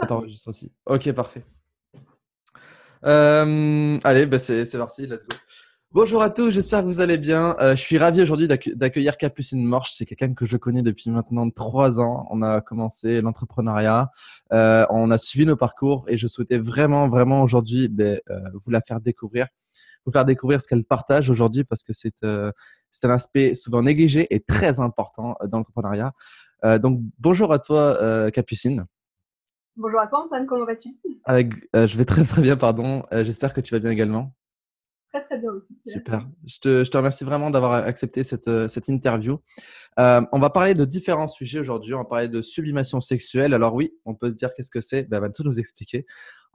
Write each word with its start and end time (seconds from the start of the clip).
Ça 0.00 0.06
t'enregistre 0.06 0.48
aussi. 0.48 0.72
Ok, 0.86 1.10
parfait. 1.12 1.44
Euh, 3.04 3.98
allez, 4.02 4.26
bah 4.26 4.38
c'est 4.38 4.78
parti, 4.78 5.06
let's 5.06 5.26
go. 5.26 5.36
Bonjour 5.94 6.22
à 6.22 6.30
tous, 6.30 6.50
j'espère 6.50 6.80
que 6.80 6.86
vous 6.86 7.00
allez 7.00 7.18
bien. 7.18 7.54
Euh, 7.60 7.76
je 7.76 7.80
suis 7.80 7.98
ravi 7.98 8.20
aujourd'hui 8.20 8.48
d'accueillir 8.48 9.16
Capucine 9.16 9.64
Morche. 9.64 9.92
C'est 9.94 10.04
quelqu'un 10.04 10.34
que 10.34 10.44
je 10.44 10.56
connais 10.56 10.82
depuis 10.82 11.08
maintenant 11.08 11.48
trois 11.50 12.00
ans. 12.00 12.26
On 12.30 12.42
a 12.42 12.60
commencé 12.60 13.20
l'entrepreneuriat, 13.20 14.10
euh, 14.52 14.86
on 14.90 15.12
a 15.12 15.18
suivi 15.18 15.46
nos 15.46 15.56
parcours 15.56 16.04
et 16.08 16.16
je 16.16 16.26
souhaitais 16.26 16.58
vraiment, 16.58 17.08
vraiment 17.08 17.42
aujourd'hui 17.42 17.88
euh, 18.00 18.18
vous 18.54 18.72
la 18.72 18.80
faire 18.80 19.00
découvrir, 19.00 19.46
vous 20.04 20.10
faire 20.10 20.24
découvrir 20.24 20.60
ce 20.60 20.66
qu'elle 20.66 20.82
partage 20.82 21.30
aujourd'hui 21.30 21.62
parce 21.62 21.84
que 21.84 21.92
c'est 21.92 22.24
euh, 22.24 22.50
un 23.04 23.10
aspect 23.10 23.54
souvent 23.54 23.82
négligé 23.82 24.26
et 24.34 24.40
très 24.40 24.80
important 24.80 25.36
dans 25.48 25.58
l'entrepreneuriat. 25.58 26.10
Euh, 26.64 26.80
donc 26.80 27.02
bonjour 27.20 27.52
à 27.52 27.60
toi 27.60 28.30
Capucine. 28.32 28.86
Bonjour 29.76 30.00
à 30.00 30.06
toi 30.06 30.24
Antoine, 30.24 30.46
comment 30.46 30.64
vas-tu? 30.64 30.90
Avec, 31.24 31.54
Je 31.74 31.96
vais 31.96 32.04
très 32.04 32.24
très 32.24 32.42
bien, 32.42 32.56
pardon. 32.56 33.02
J'espère 33.10 33.52
que 33.52 33.60
tu 33.60 33.74
vas 33.74 33.80
bien 33.80 33.90
également. 33.90 34.32
Très, 35.14 35.22
très 35.24 35.38
bien 35.38 35.52
aussi. 35.52 35.68
Super. 35.86 36.28
Je 36.44 36.58
te, 36.58 36.84
je 36.84 36.90
te 36.90 36.96
remercie 36.96 37.22
vraiment 37.22 37.50
d'avoir 37.50 37.72
accepté 37.74 38.24
cette, 38.24 38.48
euh, 38.48 38.66
cette 38.66 38.88
interview. 38.88 39.38
Euh, 40.00 40.20
on 40.32 40.40
va 40.40 40.50
parler 40.50 40.74
de 40.74 40.84
différents 40.84 41.28
sujets 41.28 41.60
aujourd'hui. 41.60 41.94
On 41.94 41.98
va 41.98 42.04
parler 42.04 42.28
de 42.28 42.42
sublimation 42.42 43.00
sexuelle. 43.00 43.54
Alors 43.54 43.74
oui, 43.74 43.94
on 44.04 44.16
peut 44.16 44.30
se 44.30 44.34
dire 44.34 44.50
qu'est-ce 44.56 44.72
que 44.72 44.80
c'est? 44.80 45.04
Ben, 45.04 45.18
Elle 45.18 45.22
va 45.22 45.30
tout 45.30 45.44
nous 45.44 45.60
expliquer. 45.60 46.04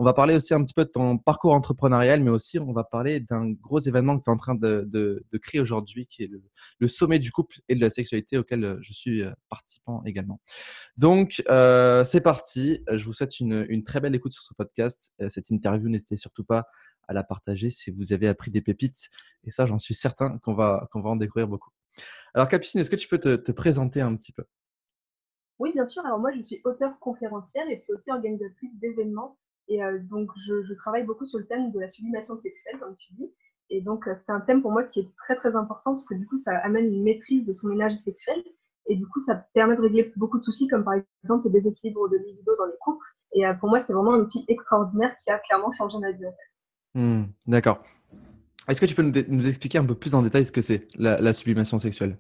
On 0.02 0.05
va 0.05 0.13
parler 0.13 0.34
aussi 0.34 0.53
un 0.53 0.63
petit 0.63 0.73
peu 0.73 0.85
de 0.85 0.89
ton 0.89 1.17
parcours 1.17 1.52
entrepreneurial, 1.53 2.23
mais 2.23 2.30
aussi 2.30 2.57
on 2.57 2.71
va 2.71 2.85
parler 2.85 3.20
d'un 3.20 3.52
gros 3.52 3.80
événement 3.80 4.17
que 4.17 4.23
tu 4.23 4.30
es 4.30 4.34
en 4.34 4.38
train 4.38 4.55
de, 4.55 4.88
de, 4.88 5.38
créer 5.40 5.59
aujourd'hui, 5.59 6.07
qui 6.07 6.23
est 6.23 6.31
le, 6.80 6.88
sommet 6.88 7.20
du 7.20 7.34
couple 7.34 7.57
et 7.67 7.76
de 7.76 7.81
la 7.81 7.90
sexualité 7.90 8.38
auquel 8.38 8.63
euh, 8.63 8.77
je 8.80 8.93
suis 8.93 9.21
participant 9.49 10.02
également. 10.05 10.40
Donc, 10.95 11.43
euh, 11.49 12.05
c'est 12.05 12.21
parti. 12.21 12.81
Je 12.90 13.04
vous 13.04 13.12
souhaite 13.12 13.41
une, 13.41 13.84
très 13.84 13.99
belle 13.99 14.16
écoute 14.16 14.31
sur 14.31 14.41
ce 14.41 14.54
podcast. 14.54 15.13
Cette 15.27 15.49
interview, 15.49 15.90
n'hésitez 15.90 16.16
surtout 16.16 16.45
pas 16.45 16.68
à 17.09 17.13
la 17.13 17.24
partager 17.24 17.70
si 17.70 17.91
vous 17.91 18.13
avez 18.13 18.29
appris 18.29 18.52
des 18.52 18.62
pépites. 18.62 19.09
Et 19.43 19.52
ça, 19.52 19.65
j'en 19.65 19.79
suis 19.79 19.96
certain 19.96 20.37
qu'on 20.37 20.54
va, 20.54 20.87
en 20.93 21.15
découvrir 21.18 21.49
beaucoup. 21.49 21.71
Alors, 22.34 22.48
Capucine, 22.48 22.79
est-ce 22.79 22.90
que 22.90 22.96
tu 22.96 23.09
peux 23.09 23.18
te, 23.18 23.35
te, 23.35 23.52
présenter 23.52 23.99
un 23.99 24.15
petit 24.15 24.31
peu? 24.31 24.46
Oui, 25.57 25.74
bien 25.74 25.85
sûr. 25.85 26.05
Alors, 26.05 26.20
moi, 26.20 26.31
je 26.31 26.41
suis 26.41 26.62
auteur 26.63 26.98
conférencière 26.99 27.68
et 27.70 27.79
puis 27.79 27.91
aussi 27.91 28.12
organisatrice 28.12 28.71
d'événements. 28.79 29.37
Et 29.70 29.84
euh, 29.84 29.99
donc, 29.99 30.31
je, 30.48 30.63
je, 30.63 30.73
travaille 30.73 31.03
beaucoup 31.03 31.25
sur 31.25 31.39
le 31.39 31.45
thème 31.45 31.71
de 31.71 31.79
la 31.79 31.87
sublimation 31.87 32.37
sexuelle, 32.39 32.79
comme 32.79 32.95
tu 32.98 33.13
dis. 33.13 33.31
Et 33.70 33.81
donc, 33.81 34.07
euh, 34.07 34.15
c'est 34.25 34.31
un 34.31 34.39
thème 34.41 34.62
pour 34.62 34.71
moi 34.71 34.84
qui 34.84 35.01
est 35.01 35.09
très, 35.17 35.35
très 35.35 35.55
important 35.55 35.91
parce 35.93 36.05
que 36.05 36.15
du 36.15 36.25
coup, 36.25 36.39
ça 36.39 36.57
amène 36.57 36.85
une 36.85 37.03
maîtrise 37.03 37.45
de 37.45 37.53
son 37.53 37.71
énergie 37.71 37.97
sexuelle. 37.97 38.43
Et 38.87 38.95
du 38.95 39.05
coup, 39.07 39.20
ça 39.20 39.35
permet 39.53 39.75
de 39.75 39.81
régler 39.81 40.12
beaucoup 40.15 40.40
de 40.40 40.43
soucis, 40.43 40.67
comme 40.67 40.84
par 40.84 40.95
exemple 41.23 41.45
le 41.45 41.51
déséquilibre 41.51 42.09
de 42.09 42.17
libido 42.17 42.55
dans 42.57 42.65
les 42.65 42.77
couples. 42.81 43.05
Et 43.34 43.45
euh, 43.45 43.53
pour 43.53 43.70
moi, 43.70 43.81
c'est 43.81 43.93
vraiment 43.93 44.15
un 44.15 44.20
outil 44.20 44.43
extraordinaire 44.47 45.15
qui 45.23 45.29
a 45.29 45.37
clairement 45.37 45.71
changé 45.73 45.99
ma 45.99 46.12
vie. 46.12 46.25
Mmh, 46.95 47.25
d'accord. 47.45 47.84
Est-ce 48.67 48.81
que 48.81 48.87
tu 48.87 48.95
peux 48.95 49.03
nous, 49.03 49.13
nous, 49.27 49.47
expliquer 49.47 49.77
un 49.77 49.85
peu 49.85 49.93
plus 49.93 50.15
en 50.15 50.23
détail 50.23 50.45
ce 50.45 50.51
que 50.51 50.62
c'est 50.62 50.87
la, 50.97 51.21
la, 51.21 51.34
sublimation 51.34 51.77
sexuelle? 51.77 52.17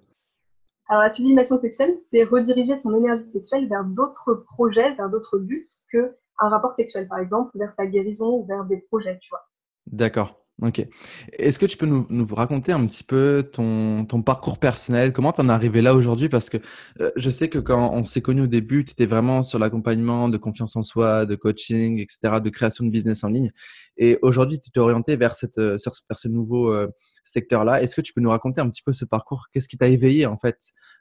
Alors 0.87 1.03
la 1.03 1.09
sublimation 1.09 1.59
sexuelle, 1.59 1.97
c'est 2.11 2.23
rediriger 2.23 2.77
son 2.77 2.95
énergie 2.95 3.25
sexuelle 3.25 3.67
vers 3.67 3.83
d'autres 3.83 4.33
projets, 4.33 4.93
vers 4.95 5.09
d'autres 5.09 5.39
buts 5.39 5.67
que 5.91 6.15
un 6.39 6.49
rapport 6.49 6.73
sexuel, 6.73 7.07
par 7.07 7.19
exemple, 7.19 7.51
vers 7.55 7.73
sa 7.73 7.85
guérison 7.85 8.29
ou 8.29 8.45
vers 8.45 8.65
des 8.65 8.77
projets, 8.77 9.17
tu 9.19 9.29
vois. 9.29 9.47
D'accord. 9.87 10.39
Ok. 10.61 10.85
Est-ce 11.33 11.57
que 11.57 11.65
tu 11.65 11.77
peux 11.77 11.85
nous, 11.85 12.27
raconter 12.31 12.73
un 12.73 12.85
petit 12.85 13.03
peu 13.03 13.49
ton, 13.53 14.05
parcours 14.25 14.57
personnel? 14.57 15.13
Comment 15.13 15.31
tu 15.31 15.39
en 15.39 15.47
es 15.47 15.51
arrivé 15.51 15.81
là 15.81 15.95
aujourd'hui? 15.95 16.27
Parce 16.27 16.49
que 16.49 16.57
euh, 16.99 17.11
je 17.15 17.29
sais 17.29 17.47
que 17.47 17.59
quand 17.59 17.93
on 17.93 18.03
s'est 18.03 18.21
connu 18.21 18.41
au 18.41 18.47
début, 18.47 18.83
tu 18.83 18.91
étais 18.91 19.05
vraiment 19.05 19.41
sur 19.41 19.57
l'accompagnement 19.57 20.27
de 20.27 20.37
confiance 20.37 20.75
en 20.75 20.81
soi, 20.81 21.25
de 21.25 21.35
coaching, 21.35 21.99
etc., 21.99 22.41
de 22.43 22.49
création 22.49 22.83
de 22.83 22.89
business 22.89 23.23
en 23.23 23.29
ligne. 23.29 23.51
Et 23.95 24.19
aujourd'hui, 24.21 24.59
tu 24.59 24.69
t'es 24.69 24.81
orienté 24.81 25.15
vers, 25.15 25.35
cette, 25.35 25.57
euh, 25.59 25.77
vers 26.09 26.17
ce 26.17 26.27
nouveau 26.27 26.73
euh, 26.73 26.89
secteur-là. 27.23 27.81
Est-ce 27.81 27.95
que 27.95 28.01
tu 28.01 28.11
peux 28.11 28.21
nous 28.21 28.29
raconter 28.29 28.59
un 28.59 28.69
petit 28.69 28.83
peu 28.83 28.91
ce 28.91 29.05
parcours? 29.05 29.45
Qu'est-ce 29.53 29.69
qui 29.69 29.77
t'a 29.77 29.87
éveillé 29.87 30.25
en 30.25 30.37
fait 30.37 30.57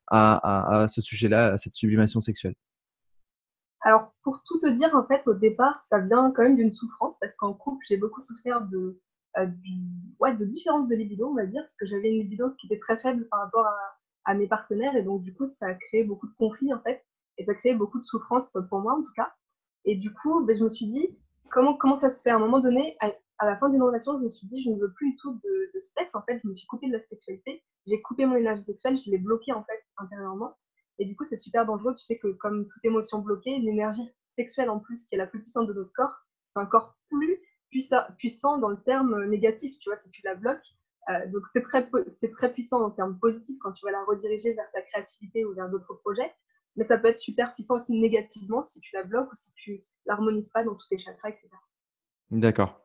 à, 0.06 0.82
à 0.82 0.88
ce 0.88 1.00
sujet-là, 1.00 1.54
à 1.54 1.58
cette 1.58 1.74
sublimation 1.74 2.20
sexuelle? 2.20 2.54
Alors, 3.82 4.12
pour 4.22 4.42
tout 4.44 4.58
te 4.58 4.66
dire, 4.66 4.94
en 4.94 5.06
fait, 5.06 5.22
au 5.26 5.34
départ, 5.34 5.84
ça 5.86 5.98
vient 6.00 6.32
quand 6.32 6.42
même 6.42 6.56
d'une 6.56 6.72
souffrance, 6.72 7.16
parce 7.20 7.36
qu'en 7.36 7.54
couple, 7.54 7.84
j'ai 7.88 7.96
beaucoup 7.96 8.20
souffert 8.20 8.62
de, 8.62 9.00
euh, 9.38 9.46
du, 9.46 9.72
ouais, 10.18 10.34
de 10.36 10.44
différence 10.44 10.88
de 10.88 10.96
libido, 10.96 11.28
on 11.28 11.34
va 11.34 11.46
dire, 11.46 11.62
parce 11.62 11.76
que 11.76 11.86
j'avais 11.86 12.10
une 12.10 12.22
libido 12.22 12.50
qui 12.52 12.66
était 12.66 12.80
très 12.80 12.98
faible 12.98 13.28
par 13.28 13.40
rapport 13.40 13.66
à, 13.66 14.34
mes 14.34 14.46
partenaires, 14.46 14.94
et 14.94 15.02
donc 15.02 15.22
du 15.22 15.32
coup, 15.32 15.46
ça 15.46 15.68
a 15.68 15.74
créé 15.74 16.04
beaucoup 16.04 16.26
de 16.26 16.34
conflits, 16.34 16.74
en 16.74 16.80
fait, 16.80 17.02
et 17.38 17.44
ça 17.44 17.52
a 17.52 17.54
créé 17.54 17.74
beaucoup 17.74 17.98
de 17.98 18.04
souffrance 18.04 18.58
pour 18.68 18.80
moi, 18.80 18.92
en 18.92 19.02
tout 19.02 19.12
cas. 19.16 19.32
Et 19.86 19.96
du 19.96 20.12
coup, 20.12 20.44
ben, 20.44 20.54
je 20.54 20.64
me 20.64 20.68
suis 20.68 20.86
dit, 20.86 21.16
comment, 21.50 21.74
comment 21.74 21.96
ça 21.96 22.10
se 22.10 22.20
fait? 22.20 22.28
À 22.28 22.36
un 22.36 22.38
moment 22.38 22.60
donné, 22.60 22.98
à, 23.00 23.10
à 23.38 23.46
la 23.46 23.56
fin 23.56 23.70
d'une 23.70 23.82
relation, 23.82 24.18
je 24.18 24.24
me 24.24 24.30
suis 24.30 24.46
dit, 24.46 24.62
je 24.62 24.70
ne 24.70 24.78
veux 24.78 24.92
plus 24.92 25.12
du 25.12 25.16
tout 25.16 25.32
de, 25.32 25.70
de, 25.74 25.80
sexe, 25.80 26.14
en 26.14 26.20
fait, 26.22 26.40
je 26.44 26.48
me 26.48 26.54
suis 26.54 26.66
coupée 26.66 26.88
de 26.88 26.92
la 26.92 27.02
sexualité, 27.06 27.62
j'ai 27.86 28.02
coupé 28.02 28.26
mon 28.26 28.36
énergie 28.36 28.64
sexuelle, 28.64 28.98
je 29.02 29.10
l'ai 29.10 29.18
bloquée, 29.18 29.52
en 29.54 29.64
fait, 29.64 29.82
intérieurement. 29.96 30.54
Et 30.98 31.04
du 31.04 31.16
coup, 31.16 31.24
c'est 31.24 31.36
super 31.36 31.64
dangereux, 31.64 31.94
tu 31.94 32.04
sais 32.04 32.18
que 32.18 32.28
comme 32.28 32.66
toute 32.66 32.84
émotion 32.84 33.20
bloquée, 33.20 33.58
l'énergie 33.58 34.10
sexuelle, 34.36 34.70
en 34.70 34.78
plus, 34.78 35.04
qui 35.04 35.14
est 35.14 35.18
la 35.18 35.26
plus 35.26 35.40
puissante 35.40 35.68
de 35.68 35.72
notre 35.72 35.92
corps, 35.92 36.14
c'est 36.52 36.60
un 36.60 36.66
corps 36.66 36.96
plus 37.08 37.40
puissant 38.16 38.58
dans 38.58 38.68
le 38.68 38.80
terme 38.82 39.24
négatif, 39.26 39.78
tu 39.78 39.90
vois, 39.90 39.98
si 39.98 40.10
tu 40.10 40.22
la 40.24 40.34
bloques. 40.34 40.74
Euh, 41.10 41.26
donc 41.28 41.42
c'est 41.52 41.62
très, 41.62 41.88
c'est 42.18 42.32
très 42.32 42.52
puissant 42.52 42.82
en 42.84 42.90
termes 42.90 43.18
positifs 43.18 43.58
quand 43.60 43.72
tu 43.72 43.84
vas 43.84 43.92
la 43.92 44.04
rediriger 44.04 44.52
vers 44.52 44.70
ta 44.72 44.82
créativité 44.82 45.44
ou 45.44 45.54
vers 45.54 45.70
d'autres 45.70 45.94
projets, 45.94 46.30
mais 46.76 46.84
ça 46.84 46.98
peut 46.98 47.08
être 47.08 47.18
super 47.18 47.54
puissant 47.54 47.76
aussi 47.76 47.98
négativement 47.98 48.60
si 48.60 48.80
tu 48.80 48.94
la 48.94 49.04
bloques 49.04 49.32
ou 49.32 49.36
si 49.36 49.52
tu 49.54 49.84
l'harmonises 50.04 50.50
pas 50.50 50.64
dans 50.64 50.74
tous 50.74 50.88
tes 50.88 50.98
chakras, 50.98 51.30
etc. 51.30 51.48
D'accord. 52.30 52.84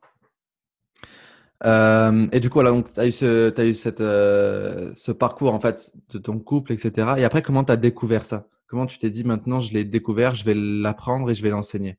Euh, 1.65 2.27
et 2.31 2.39
du 2.39 2.49
coup, 2.49 2.61
tu 2.61 2.99
as 2.99 3.07
eu, 3.07 3.11
ce, 3.11 3.59
as 3.59 3.65
eu 3.65 3.73
cette, 3.73 4.01
euh, 4.01 4.91
ce 4.95 5.11
parcours 5.11 5.53
en 5.53 5.59
fait 5.59 5.93
de 6.09 6.17
ton 6.17 6.39
couple, 6.39 6.73
etc. 6.73 7.13
Et 7.17 7.23
après, 7.23 7.41
comment 7.41 7.63
tu 7.63 7.71
as 7.71 7.77
découvert 7.77 8.25
ça? 8.25 8.47
Comment 8.67 8.85
tu 8.85 8.97
t'es 8.97 9.09
dit 9.09 9.23
maintenant, 9.23 9.59
je 9.59 9.73
l'ai 9.73 9.85
découvert, 9.85 10.35
je 10.35 10.45
vais 10.45 10.55
l'apprendre 10.55 11.29
et 11.29 11.33
je 11.33 11.43
vais 11.43 11.51
l'enseigner? 11.51 11.97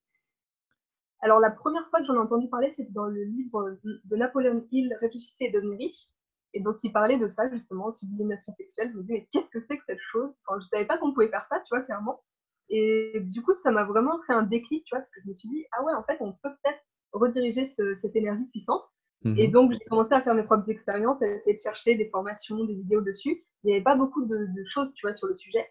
Alors, 1.20 1.41
la 1.41 1.50
première 1.50 1.88
fois 1.88 2.00
que 2.00 2.06
j'en 2.06 2.15
ai 2.15 2.19
entendu 2.19 2.48
parler, 2.48 2.70
c'était 2.70 2.92
dans 2.92 3.06
le 3.06 3.25
livre 3.25 3.78
de 3.84 4.16
Napoléon 4.16 4.66
Hill, 4.70 4.94
Réfléchissez 5.00 5.44
et 5.47 5.50
devenez 5.50 5.76
riche. 5.76 6.09
Et 6.53 6.60
donc, 6.60 6.76
il 6.84 6.92
parlait 6.92 7.19
de 7.19 7.28
ça, 7.28 7.48
justement, 7.50 7.91
sublimation 7.91 8.53
sexuelle. 8.53 8.91
Je 8.92 8.98
me 8.98 9.03
disais, 9.03 9.15
mais 9.15 9.28
qu'est-ce 9.32 9.50
que 9.50 9.65
c'est 9.66 9.78
que 9.78 9.84
cette 9.86 10.00
chose? 10.12 10.31
Enfin, 10.47 10.60
Je 10.60 10.66
ne 10.66 10.69
savais 10.69 10.84
pas 10.84 10.98
qu'on 10.98 11.15
pouvait 11.15 11.31
faire 11.31 11.47
ça, 11.48 11.60
tu 11.60 11.75
vois, 11.75 11.81
clairement. 11.81 12.22
Et 12.69 13.21
du 13.21 13.42
coup, 13.42 13.54
ça 13.54 13.71
m'a 13.71 13.84
vraiment 13.84 14.21
fait 14.26 14.34
un 14.34 14.42
déclic, 14.42 14.84
tu 14.84 14.94
vois, 14.94 15.00
parce 15.00 15.10
que 15.10 15.21
je 15.22 15.28
me 15.28 15.32
suis 15.32 15.48
dit, 15.48 15.65
ah 15.72 15.82
ouais, 15.84 15.94
en 15.94 16.04
fait, 16.04 16.19
on 16.21 16.32
peut 16.32 16.50
peut-être 16.62 16.81
rediriger 17.12 17.72
ce, 17.76 17.97
cette 18.00 18.16
énergie 18.16 18.44
puissante. 18.47 18.82
Mmh. 19.22 19.38
Et 19.38 19.48
donc, 19.48 19.72
j'ai 19.72 19.84
commencé 19.88 20.12
à 20.12 20.20
faire 20.20 20.34
mes 20.34 20.42
propres 20.42 20.69
expériences, 20.70 21.22
à 21.22 21.28
essayer 21.28 21.56
de 21.56 21.60
chercher 21.60 21.94
des 21.94 22.08
formations, 22.08 22.64
des 22.64 22.75
vidéos 22.75 23.00
dessus. 23.00 23.42
Il 23.62 23.69
n'y 23.69 23.72
avait 23.75 23.82
pas 23.82 23.97
beaucoup 23.97 24.25
de, 24.25 24.36
de, 24.36 24.64
choses, 24.66 24.92
tu 24.94 25.06
vois, 25.06 25.14
sur 25.14 25.28
le 25.28 25.34
sujet. 25.34 25.66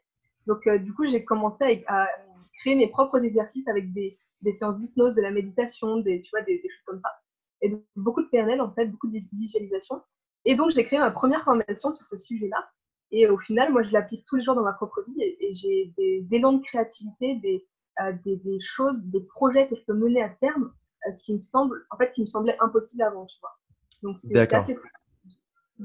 Donc, 0.48 0.66
euh, 0.68 0.78
du 0.78 0.94
coup, 0.94 1.06
j'ai 1.06 1.24
commencé 1.24 1.84
à, 1.88 2.04
à, 2.04 2.08
créer 2.60 2.76
mes 2.76 2.88
propres 2.88 3.24
exercices 3.24 3.68
avec 3.68 3.94
des, 3.94 4.18
des 4.42 4.54
séances 4.54 4.80
d'hypnose, 4.80 5.16
de 5.16 5.22
la 5.22 5.32
méditation, 5.32 5.98
des, 5.98 6.22
tu 6.22 6.30
vois, 6.32 6.42
des, 6.42 6.60
des, 6.60 6.70
choses 6.70 6.86
comme 6.86 7.02
ça. 7.02 7.10
Et 7.62 7.70
donc, 7.70 7.84
beaucoup 7.96 8.22
de 8.22 8.28
PNL, 8.28 8.62
en 8.62 8.72
fait, 8.74 8.88
beaucoup 8.88 9.08
de 9.08 9.18
visualisation. 9.34 10.02
Et 10.46 10.56
donc, 10.56 10.72
j'ai 10.72 10.86
créé 10.86 11.00
ma 11.00 11.12
première 11.12 11.44
formation 11.44 11.92
sur 11.92 12.06
ce 12.06 12.18
sujet-là. 12.18 12.70
Et 13.12 13.28
au 13.28 13.38
final, 13.38 13.72
moi, 13.72 13.84
je 13.84 13.92
l'applique 13.92 14.26
tous 14.26 14.38
les 14.38 14.44
jours 14.44 14.56
dans 14.56 14.64
ma 14.64 14.74
propre 14.74 15.04
vie 15.08 15.22
et, 15.22 15.46
et 15.46 15.54
j'ai 15.54 15.94
des 15.98 16.26
élans 16.32 16.54
de 16.54 16.64
créativité, 16.64 17.36
des, 17.36 17.66
euh, 18.02 18.12
des, 18.26 18.38
des, 18.38 18.60
choses, 18.60 19.06
des 19.06 19.22
projets 19.22 19.68
que 19.68 19.76
je 19.76 19.82
peux 19.86 19.94
mener 19.94 20.22
à 20.24 20.30
terme 20.30 20.74
qui 21.24 21.34
me 21.34 21.40
semblent, 21.40 21.86
en 21.92 21.98
fait, 21.98 22.12
qui 22.14 22.22
me 22.22 22.28
semblaient 22.28 22.58
impossibles 22.60 23.04
avant, 23.04 23.26
tu 23.26 23.38
vois. 23.42 23.58
Donc, 24.02 24.18
c'est 24.20 24.54
assez 24.54 24.78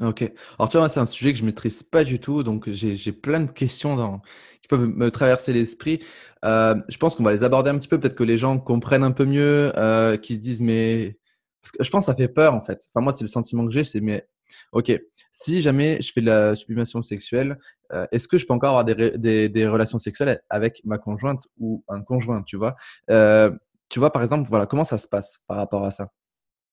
Ok. 0.01 0.23
Alors, 0.59 0.69
tu 0.69 0.77
vois, 0.77 0.89
c'est 0.89 1.01
un 1.01 1.07
sujet 1.07 1.33
que 1.33 1.39
je 1.39 1.45
maîtrise 1.45 1.83
pas 1.83 2.05
du 2.05 2.21
tout, 2.21 2.43
donc 2.43 2.69
j'ai 2.71 3.13
plein 3.13 3.41
de 3.41 3.51
questions 3.51 3.97
dans, 3.97 4.21
qui 4.63 4.69
peuvent 4.69 4.85
me 4.85 5.11
traverser 5.11 5.53
l'esprit. 5.53 6.05
Euh, 6.45 6.77
je 6.89 6.97
pense 6.99 7.17
qu'on 7.17 7.25
va 7.25 7.33
les 7.33 7.43
aborder 7.43 7.71
un 7.71 7.79
petit 7.79 7.89
peu, 7.89 7.99
peut-être 7.99 8.15
que 8.15 8.25
les 8.25 8.39
gens 8.39 8.59
comprennent 8.59 9.03
un 9.03 9.13
peu 9.13 9.25
mieux, 9.25 9.73
euh, 9.77 10.17
qui 10.17 10.37
se 10.37 10.41
disent, 10.41 10.61
mais. 10.61 11.19
Parce 11.63 11.73
que 11.73 11.85
je 11.85 11.91
pense 11.91 12.07
que 12.07 12.13
ça 12.13 12.17
fait 12.17 12.29
peur, 12.29 12.55
en 12.55 12.63
fait. 12.63 12.81
Enfin, 12.93 13.03
moi, 13.03 13.13
c'est 13.13 13.25
le 13.25 13.29
sentiment 13.29 13.65
que 13.67 13.73
j'ai, 13.73 13.85
c'est, 13.85 14.01
mais. 14.01 14.29
Ok, 14.73 14.93
si 15.31 15.61
jamais 15.61 16.01
je 16.01 16.11
fais 16.11 16.21
de 16.23 16.27
la 16.27 16.55
sublimation 16.55 17.03
sexuelle, 17.03 17.59
euh, 17.93 18.07
est-ce 18.13 18.29
que 18.29 18.39
je 18.39 18.47
peux 18.47 18.55
encore 18.55 18.79
avoir 18.79 18.85
des, 18.85 19.19
des, 19.19 19.49
des, 19.49 19.69
relations 19.69 19.99
sexuelles 19.99 20.41
avec 20.49 20.81
ma 20.85 20.97
conjointe 20.97 21.47
ou 21.59 21.85
un 21.89 22.03
conjoint, 22.03 22.43
tu 22.43 22.57
vois? 22.57 22.75
Euh, 23.11 23.51
Tu 23.89 23.99
vois, 23.99 24.13
par 24.13 24.23
exemple, 24.23 24.49
voilà, 24.49 24.67
comment 24.67 24.85
ça 24.85 24.99
se 24.99 25.09
passe 25.09 25.45
par 25.47 25.57
rapport 25.57 25.85
à 25.85 25.91
ça? 25.91 26.11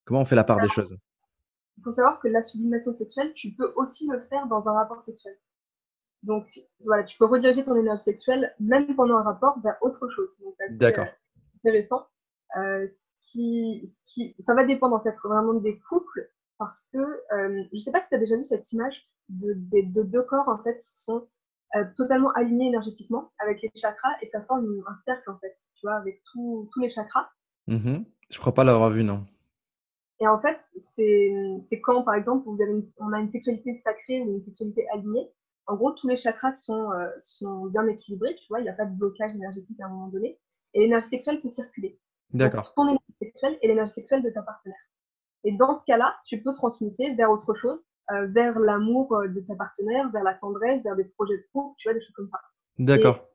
Comment 0.06 0.22
on 0.22 0.26
fait 0.26 0.36
la 0.36 0.44
part 0.44 0.60
des 0.60 0.70
choses? 0.70 0.96
il 1.78 1.84
faut 1.84 1.92
savoir 1.92 2.20
que 2.20 2.28
la 2.28 2.42
sublimation 2.42 2.94
sexuelle, 2.94 3.34
tu 3.34 3.54
peux 3.54 3.74
aussi 3.76 4.08
le 4.08 4.22
faire 4.30 4.48
dans 4.48 4.68
un 4.68 4.74
rapport 4.74 5.04
sexuel. 5.04 5.38
Donc, 6.24 6.48
voilà, 6.84 7.04
tu 7.04 7.18
peux 7.18 7.26
rediriger 7.26 7.64
ton 7.64 7.76
énergie 7.76 8.04
sexuelle, 8.04 8.56
même 8.60 8.96
pendant 8.96 9.18
un 9.18 9.24
rapport, 9.24 9.60
vers 9.62 9.78
autre 9.82 10.10
chose. 10.10 10.36
D'accord. 10.72 11.08
Intéressant. 11.58 12.08
Euh, 12.58 12.88
ce 12.94 13.32
qui, 13.32 13.88
ce 13.88 14.02
qui, 14.06 14.36
ça 14.40 14.54
va 14.54 14.64
dépendre 14.66 14.96
en 14.96 15.04
fait 15.04 15.16
vraiment 15.24 15.54
des 15.56 15.80
couples, 15.80 16.32
parce 16.58 16.88
que 16.94 16.98
euh, 16.98 17.64
je 17.72 17.76
ne 17.76 17.80
sais 17.80 17.92
pas 17.92 18.02
si 18.02 18.08
tu 18.10 18.16
as 18.16 18.20
déjà 18.20 18.38
vu 18.38 18.46
cette 18.46 18.72
image 18.72 19.04
de, 19.28 19.54
de, 19.54 19.82
de, 19.94 20.04
deux 20.04 20.24
corps 20.24 20.48
en 20.48 20.64
fait 20.64 20.80
qui 20.80 20.96
sont 20.96 21.28
euh, 21.76 21.84
totalement 21.98 22.32
alignés 22.32 22.68
énergétiquement 22.68 23.34
avec 23.40 23.62
les 23.62 23.72
chakras 23.76 24.16
et 24.22 24.30
ça 24.30 24.42
forme 24.46 24.84
un 24.88 24.96
cercle 25.04 25.30
en 25.30 25.38
fait. 25.40 25.58
Tu 25.86 25.92
vois, 25.92 26.00
avec 26.00 26.22
tous 26.34 26.80
les 26.82 26.90
chakras. 26.90 27.30
Mmh 27.68 28.04
Je 28.30 28.40
crois 28.40 28.54
pas 28.54 28.64
l'avoir 28.64 28.90
vu, 28.90 29.04
non. 29.04 29.26
Et 30.20 30.28
en 30.28 30.40
fait, 30.40 30.58
c'est 30.80 31.82
quand, 31.82 32.04
par 32.04 32.16
exemple, 32.16 32.48
vous 32.48 32.62
avez 32.62 32.74
on 32.98 33.12
a 33.12 33.20
une 33.20 33.30
sexualité 33.30 33.82
sacrée 33.84 34.22
ou 34.22 34.36
une 34.36 34.44
sexualité 34.44 34.88
alignée. 34.94 35.30
En 35.68 35.76
gros, 35.76 35.92
tous 35.92 36.08
les 36.08 36.18
chakras 36.18 36.54
sont, 36.54 36.92
euh, 36.92 37.10
sont 37.20 37.66
bien 37.66 37.88
équilibrés, 37.88 38.36
tu 38.36 38.46
vois, 38.50 38.60
il 38.60 38.64
n'y 38.64 38.70
a 38.70 38.74
pas 38.74 38.86
de 38.86 38.96
blocage 38.96 39.36
énergétique 39.36 39.80
à 39.82 39.86
un 39.86 39.90
moment 39.90 40.08
donné. 40.10 40.40
Et 40.74 40.80
l'énergie 40.80 41.10
sexuelle 41.10 41.42
peut 41.42 41.52
circuler. 41.52 42.00
D'accord. 42.32 42.74
Ton 42.76 42.84
énergie 42.84 43.16
sexuelle 43.20 43.58
et 43.62 43.68
l'énergie 43.68 43.94
sexuelle 43.94 44.24
de 44.24 44.30
ta 44.30 44.42
partenaire. 44.42 44.78
Et 45.44 45.52
dans 45.52 45.76
ce 45.76 45.86
cas-là, 45.86 46.16
tu 46.26 46.42
peux 46.42 46.54
transmuter 46.54 47.14
vers 47.16 47.32
autre 47.32 47.54
chose, 47.54 47.84
euh, 48.12 48.28
vers 48.28 48.58
l'amour 48.60 49.14
euh, 49.14 49.28
de 49.28 49.40
ta 49.42 49.56
partenaire, 49.56 50.10
vers 50.12 50.24
la 50.24 50.36
tendresse, 50.36 50.84
vers 50.84 50.96
des 50.96 51.06
projets 51.06 51.38
de 51.38 51.46
couple, 51.52 51.76
tu 51.78 51.88
vois, 51.88 51.94
des 51.94 52.02
choses 52.02 52.16
comme 52.16 52.30
ça. 52.30 52.40
D'accord. 52.80 53.28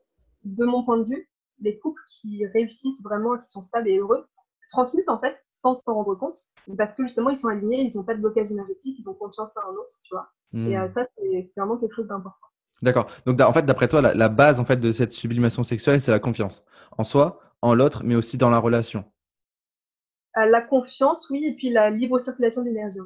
De 0.44 0.64
mon 0.64 0.84
point 0.84 0.98
de 0.98 1.04
vue, 1.04 1.29
les 1.60 1.78
couples 1.78 2.00
qui 2.08 2.46
réussissent 2.46 3.02
vraiment, 3.02 3.38
qui 3.38 3.48
sont 3.48 3.62
stables 3.62 3.88
et 3.88 3.98
heureux, 3.98 4.26
transmutent 4.70 5.08
en 5.08 5.20
fait 5.20 5.36
sans 5.52 5.74
s'en 5.74 5.94
rendre 5.94 6.14
compte, 6.14 6.38
parce 6.78 6.94
que 6.94 7.02
justement 7.02 7.30
ils 7.30 7.36
sont 7.36 7.48
alignés, 7.48 7.82
ils 7.82 7.96
n'ont 7.96 8.04
pas 8.04 8.14
de 8.14 8.20
blocage 8.20 8.50
énergétique, 8.50 8.96
ils 8.98 9.08
ont 9.08 9.14
confiance 9.14 9.52
l'un 9.56 9.62
en 9.68 9.72
l'autre, 9.72 9.92
tu 10.04 10.14
vois. 10.14 10.30
Et 10.54 10.76
euh, 10.76 10.88
hmm. 10.88 10.92
ça, 10.94 11.06
c'est 11.16 11.60
vraiment 11.60 11.76
quelque 11.76 11.94
chose 11.94 12.08
d'important. 12.08 12.46
D'accord. 12.82 13.06
Donc 13.26 13.40
en 13.40 13.52
fait, 13.52 13.66
d'après 13.66 13.88
toi, 13.88 14.00
la, 14.00 14.28
base 14.28 14.58
en 14.58 14.64
fait 14.64 14.76
de 14.76 14.92
cette 14.92 15.12
sublimation 15.12 15.62
sexuelle, 15.64 16.00
c'est 16.00 16.10
la 16.10 16.18
confiance 16.18 16.64
en 16.96 17.04
soi, 17.04 17.40
en 17.60 17.74
l'autre, 17.74 18.02
mais 18.04 18.14
aussi 18.14 18.38
dans 18.38 18.50
la 18.50 18.58
relation. 18.58 19.04
Euh, 20.38 20.46
la 20.46 20.62
confiance, 20.62 21.28
oui, 21.30 21.44
et 21.44 21.54
puis 21.54 21.70
la 21.70 21.90
libre 21.90 22.18
circulation 22.20 22.62
d'énergie. 22.62 22.98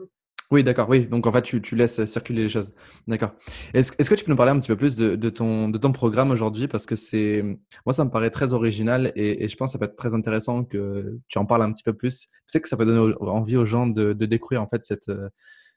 Oui, 0.50 0.62
d'accord, 0.62 0.88
oui. 0.88 1.06
Donc 1.06 1.26
en 1.26 1.32
fait, 1.32 1.43
tu, 1.43 1.62
tu 1.62 1.75
laisses 1.75 2.05
circuler 2.05 2.44
les 2.44 2.49
choses. 2.49 2.75
D'accord. 3.06 3.32
Est-ce 3.73 3.93
est 3.99 4.08
que 4.08 4.14
tu 4.14 4.25
peux 4.25 4.31
nous 4.31 4.37
parler 4.37 4.52
un 4.52 4.58
petit 4.58 4.69
peu 4.69 4.76
plus 4.76 4.94
de, 4.96 5.17
de 5.17 5.31
ton, 5.31 5.69
de 5.70 5.79
ton 5.79 5.93
programme 5.93 6.31
aujourd'hui? 6.31 6.69
Parce 6.69 6.87
que 6.87 6.96
c'est. 6.96 7.43
Moi, 7.87 7.93
ça 7.93 8.05
me 8.05 8.11
paraît 8.11 8.31
très 8.31 8.52
original 8.52 9.12
et, 9.17 9.44
et, 9.44 9.49
je 9.49 9.56
pense 9.56 9.70
que 9.70 9.73
ça 9.73 9.79
peut 9.79 9.91
être 9.91 9.96
très 9.96 10.14
intéressant 10.14 10.64
que 10.64 11.19
tu 11.29 11.38
en 11.38 11.46
parles 11.46 11.62
un 11.62 11.73
petit 11.73 11.82
peu 11.82 11.94
plus. 11.94 12.29
Peut-être 12.50 12.64
que 12.64 12.69
ça 12.69 12.76
peut 12.76 12.85
donner 12.85 13.14
envie 13.20 13.56
aux 13.56 13.67
gens 13.67 13.87
de, 13.87 14.12
de 14.12 14.26
découvrir 14.26 14.62
en 14.62 14.69
fait 14.69 14.85
cette, 14.85 15.11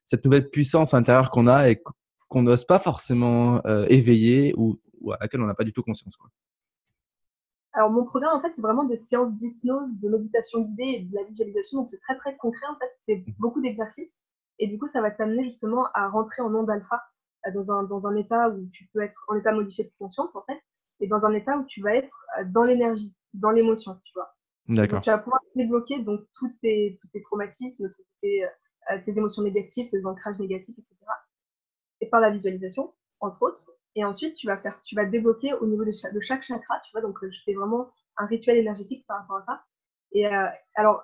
cette 0.05 0.25
nouvelle 0.25 0.49
puissance 0.49 0.93
intérieure 0.93 1.29
qu'on 1.31 1.47
a 1.47 1.69
et 1.69 1.81
qu'on 2.27 2.41
n'ose 2.41 2.65
pas 2.65 2.79
forcément 2.79 3.61
euh, 3.65 3.85
éveiller 3.89 4.53
ou, 4.57 4.79
ou, 5.01 5.11
à 5.13 5.17
laquelle 5.21 5.41
on 5.41 5.45
n'a 5.45 5.55
pas 5.55 5.63
du 5.63 5.73
tout 5.73 5.83
conscience. 5.83 6.17
Quoi. 6.17 6.29
Alors, 7.73 7.91
mon 7.91 8.05
programme, 8.05 8.35
en 8.35 8.41
fait, 8.41 8.51
c'est 8.55 8.61
vraiment 8.61 8.85
des 8.85 8.97
séances 8.97 9.31
d'hypnose, 9.37 9.89
de 10.01 10.09
méditation 10.09 10.61
guidée 10.61 10.97
et 10.97 10.99
de 11.01 11.13
la 11.13 11.23
visualisation. 11.23 11.79
Donc, 11.79 11.89
c'est 11.89 11.99
très, 11.99 12.17
très 12.17 12.35
concret. 12.37 12.65
En 12.71 12.77
fait, 12.79 12.91
c'est 13.05 13.17
mmh. 13.17 13.33
beaucoup 13.37 13.61
d'exercices. 13.61 14.23
Et 14.59 14.67
du 14.67 14.79
coup, 14.79 14.87
ça 14.87 15.01
va 15.01 15.11
t'amener 15.11 15.43
justement 15.43 15.87
à 15.93 16.09
rentrer 16.09 16.41
en 16.41 16.53
onde 16.53 16.69
alpha 16.69 17.03
euh, 17.45 17.51
dans 17.51 17.71
un, 17.71 17.83
dans 17.83 18.07
un 18.07 18.15
état 18.15 18.49
où 18.49 18.67
tu 18.71 18.87
peux 18.93 19.01
être 19.01 19.25
en 19.27 19.35
état 19.35 19.51
modifié 19.51 19.85
de 19.85 19.91
conscience, 19.99 20.35
en 20.35 20.43
fait, 20.43 20.59
et 20.99 21.07
dans 21.07 21.25
un 21.25 21.33
état 21.33 21.57
où 21.57 21.65
tu 21.65 21.81
vas 21.81 21.95
être 21.95 22.25
euh, 22.39 22.43
dans 22.45 22.63
l'énergie, 22.63 23.15
dans 23.33 23.51
l'émotion, 23.51 23.95
tu 24.03 24.11
vois. 24.13 24.33
D'accord. 24.67 25.01
Tu 25.01 25.09
vas 25.09 25.17
pouvoir 25.19 25.41
débloquer 25.55 25.99
donc 25.99 26.21
tous 26.35 26.51
tes, 26.59 26.97
tous 27.01 27.07
tes 27.09 27.21
traumatismes, 27.21 27.89
toutes 27.95 28.05
tes, 28.19 28.43
euh, 28.45 28.97
tes 29.05 29.17
émotions 29.17 29.43
négatives, 29.43 29.89
tes 29.89 30.05
ancrages 30.05 30.39
négatifs, 30.39 30.77
etc. 30.77 30.97
Et 32.01 32.09
par 32.09 32.19
la 32.19 32.31
visualisation, 32.31 32.93
entre 33.19 33.41
autres. 33.43 33.71
Et 33.95 34.03
ensuite, 34.03 34.35
tu 34.35 34.47
vas 34.47 34.57
faire, 34.57 34.81
tu 34.83 34.95
vas 34.95 35.05
débloquer 35.05 35.53
au 35.53 35.65
niveau 35.65 35.85
de, 35.85 35.91
chaque, 35.91 36.13
de 36.13 36.19
chaque 36.19 36.43
chakra, 36.43 36.79
tu 36.85 36.91
vois. 36.91 37.01
Donc, 37.01 37.17
je 37.21 37.39
fais 37.45 37.53
vraiment 37.53 37.89
un 38.17 38.25
rituel 38.25 38.57
énergétique 38.57 39.05
par 39.07 39.21
rapport 39.21 39.37
à 39.37 39.45
ça. 39.45 39.63
Et 40.11 40.27
euh, 40.27 40.47
alors, 40.75 41.03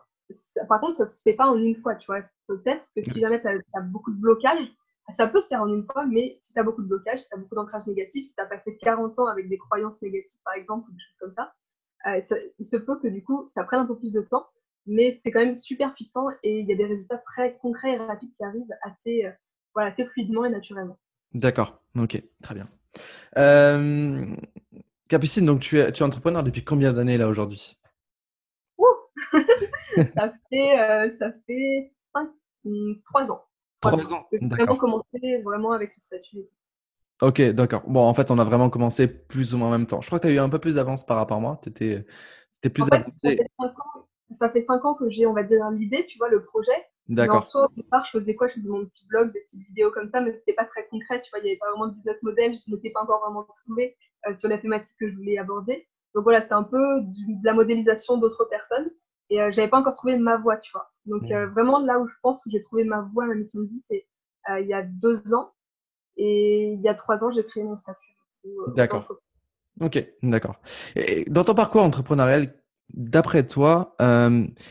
par 0.68 0.80
contre, 0.80 0.94
ça 0.94 1.08
se 1.08 1.22
fait 1.22 1.34
pas 1.34 1.48
en 1.48 1.58
une 1.58 1.76
fois, 1.76 1.96
tu 1.96 2.08
vois. 2.08 2.22
Peut-être 2.48 2.84
que 2.96 3.02
si 3.02 3.20
jamais 3.20 3.42
tu 3.42 3.48
as, 3.48 3.82
beaucoup 3.82 4.12
de 4.12 4.20
blocages, 4.20 4.68
ça 5.12 5.28
peut 5.28 5.42
se 5.42 5.48
faire 5.48 5.62
en 5.62 5.68
une 5.68 5.86
fois, 5.86 6.06
mais 6.06 6.38
si 6.42 6.54
tu 6.54 6.60
as 6.60 6.64
beaucoup 6.64 6.82
de 6.82 6.88
blocages, 6.88 7.22
si 7.22 7.30
tu 7.30 7.36
as 7.36 7.38
beaucoup 7.38 7.56
d'ancrage 7.56 7.86
négatif, 7.88 8.26
si 8.26 8.36
tu 8.36 8.42
as 8.42 8.46
passé 8.46 8.78
40 8.82 9.20
ans 9.20 9.28
avec 9.28 9.50
des 9.50 9.58
croyances 9.58 10.02
négatives, 10.02 10.40
par 10.46 10.54
exemple, 10.54 10.90
ou 10.90 10.94
des 10.94 11.00
choses 11.00 11.18
comme 11.20 11.34
ça, 11.36 11.54
euh, 12.08 12.22
ça, 12.24 12.36
il 12.60 12.66
se 12.66 12.78
peut 12.78 13.00
que 13.00 13.08
du 13.08 13.24
coup, 13.24 13.48
ça 13.50 13.64
prenne 13.64 13.82
un 13.82 13.86
peu 13.86 13.98
plus 13.98 14.12
de 14.12 14.22
temps, 14.22 14.46
mais 14.86 15.12
c'est 15.12 15.32
quand 15.32 15.40
même 15.40 15.56
super 15.56 15.94
puissant 15.94 16.28
et 16.44 16.60
il 16.60 16.68
y 16.68 16.74
a 16.74 16.76
des 16.76 16.86
résultats 16.86 17.18
très 17.20 17.58
concrets 17.58 17.94
et 17.94 17.98
rapides 17.98 18.34
qui 18.36 18.44
arrivent 18.44 18.76
assez, 18.82 19.26
euh, 19.26 19.32
voilà, 19.74 19.90
assez 19.90 20.06
fluidement 20.06 20.46
et 20.46 20.50
naturellement. 20.50 20.98
D'accord, 21.34 21.82
ok, 21.98 22.22
très 22.42 22.56
bien. 22.56 22.68
Euh, 23.38 24.36
Capucine, 25.08 25.46
donc 25.46 25.62
tu 25.62 25.80
es, 25.80 25.92
tu 25.92 26.04
es 26.04 26.06
entrepreneur 26.06 26.44
depuis 26.44 26.64
combien 26.64 26.94
d'années 26.94 27.18
là 27.18 27.28
aujourd'hui? 27.28 27.78
ça 30.18 30.34
fait, 30.50 30.80
euh, 30.80 31.10
ça 31.20 31.32
fait 31.48 31.94
5, 32.14 32.30
3 33.06 33.32
ans. 33.32 33.44
3 33.82 34.14
ans. 34.14 34.28
J'ai 34.32 34.40
vraiment 34.48 34.76
commencé 34.76 35.42
vraiment 35.44 35.72
avec 35.72 35.94
le 35.96 36.02
statut. 36.02 36.46
Ok, 37.22 37.42
d'accord. 37.52 37.84
Bon, 37.88 38.02
en 38.02 38.14
fait, 38.14 38.32
on 38.32 38.40
a 38.40 38.44
vraiment 38.44 38.70
commencé 38.70 39.08
plus 39.08 39.54
ou 39.54 39.58
moins 39.58 39.70
en 39.70 39.72
même 39.72 39.88
temps. 39.88 40.02
Je 40.02 40.08
crois 40.08 40.20
que 40.20 40.28
tu 40.28 40.32
as 40.32 40.36
eu 40.36 40.40
un 40.40 40.50
peu 40.50 40.60
plus 40.60 40.76
d'avance 40.76 41.06
par 41.06 41.18
rapport 41.18 41.38
à 41.38 41.40
moi. 41.40 41.60
Tu 41.62 41.70
étais, 41.70 42.06
plus 42.70 42.86
avancé. 42.92 43.40
Ça 44.32 44.50
fait 44.50 44.64
5 44.64 44.84
ans, 44.84 44.90
ans, 44.92 44.96
que 44.96 45.10
j'ai, 45.10 45.26
on 45.26 45.34
va 45.34 45.44
dire, 45.44 45.70
l'idée, 45.70 46.06
tu 46.08 46.18
vois, 46.18 46.30
le 46.30 46.44
projet. 46.44 46.72
D'accord. 47.10 47.46
Soit 47.46 47.66
au 47.66 47.74
départ, 47.76 48.06
je 48.06 48.18
faisais 48.18 48.36
quoi? 48.36 48.48
Je 48.48 48.54
faisais 48.54 48.70
mon 48.70 48.86
petit 48.86 49.06
blog, 49.08 49.34
des 49.34 49.42
petites 49.42 49.68
vidéos 49.68 49.92
comme 49.92 50.10
ça, 50.10 50.22
mais 50.22 50.32
c'était 50.34 50.54
pas 50.54 50.66
très 50.66 50.88
concret, 50.88 51.20
tu 51.20 51.30
vois, 51.30 51.40
il 51.40 51.44
n'y 51.44 51.50
avait 51.50 51.58
pas 51.58 51.70
vraiment 51.70 51.88
de 51.88 51.94
business 51.94 52.24
model, 52.24 52.56
je 52.58 52.74
n'étais 52.74 52.92
pas 52.92 53.04
encore 53.04 53.22
vraiment 53.22 53.46
trouvé 53.66 53.96
euh, 54.28 54.34
sur 54.34 54.50
la 54.50 54.58
thématique 54.58 54.96
que 55.00 55.10
je 55.10 55.16
voulais 55.16 55.38
aborder. 55.38 55.88
Donc 56.16 56.24
voilà, 56.24 56.42
c'est 56.42 56.54
un 56.54 56.64
peu 56.64 57.02
de 57.02 57.46
la 57.46 57.54
modélisation 57.54 58.18
d'autres 58.18 58.46
personnes. 58.46 58.90
Et 59.34 59.42
euh, 59.42 59.52
j'avais 59.52 59.68
pas 59.68 59.80
encore 59.80 59.96
trouvé 59.96 60.16
ma 60.16 60.38
voie, 60.38 60.58
tu 60.58 60.72
vois. 60.72 60.92
Donc 61.08 61.32
euh, 61.32 61.48
vraiment 61.48 61.80
là 61.80 62.00
où 62.00 62.08
je 62.08 62.14
pense 62.22 62.44
que 62.44 62.52
j'ai 62.52 62.62
trouvé 62.62 62.84
ma 62.84 63.02
voie, 63.02 63.26
ma 63.26 63.34
mission 63.34 63.62
de 63.62 63.66
vie, 63.66 63.82
c'est 63.82 64.06
euh, 64.52 64.60
il 64.60 64.68
y 64.68 64.76
a 64.76 64.84
deux 64.84 65.34
ans. 65.34 65.54
Et 66.18 66.74
il 66.74 66.82
y 66.82 66.88
a 66.88 66.94
trois 66.94 67.24
ans, 67.24 67.32
j'ai 67.32 67.44
créé 67.44 67.64
mon 67.64 67.76
statut. 67.76 68.16
D'accord. 68.76 69.12
Ok, 69.82 70.06
d'accord. 70.22 70.62
Dans 71.26 71.44
ton 71.44 71.56
parcours 71.56 71.82
entrepreneurial, 71.82 72.54
d'après 72.94 73.48
toi, 73.48 73.96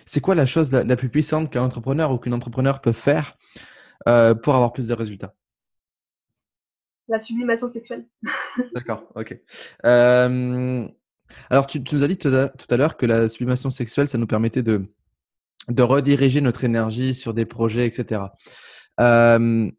c'est 0.06 0.20
quoi 0.20 0.36
la 0.36 0.46
chose 0.46 0.70
la, 0.70 0.96
plus 0.96 1.08
puissante 1.08 1.50
qu'un 1.50 1.64
entrepreneur 1.64 2.12
ou 2.12 2.18
qu'une 2.18 2.34
entrepreneur 2.34 2.80
peut 2.80 2.92
faire 2.92 3.36
pour 4.04 4.54
avoir 4.54 4.72
plus 4.72 4.86
de 4.86 4.94
résultats? 4.94 5.34
La 7.08 7.18
sublimation 7.18 7.66
sexuelle. 7.66 8.06
D'accord, 8.76 9.10
ok. 9.16 9.36
Alors, 11.50 11.66
tu, 11.66 11.82
nous 11.92 12.02
as 12.02 12.08
dit 12.08 12.16
tout 12.16 12.28
à, 12.28 12.76
l'heure 12.76 12.96
que 12.96 13.06
la 13.06 13.28
sublimation 13.28 13.70
sexuelle, 13.70 14.08
ça 14.08 14.18
nous 14.18 14.26
permettait 14.26 14.62
de, 14.62 14.86
de 15.68 15.82
rediriger 15.82 16.40
notre 16.40 16.64
énergie 16.64 17.14
sur 17.14 17.34
des 17.34 17.46
projets, 17.46 17.86
etc. 17.86 18.22
Euh, 19.00 19.70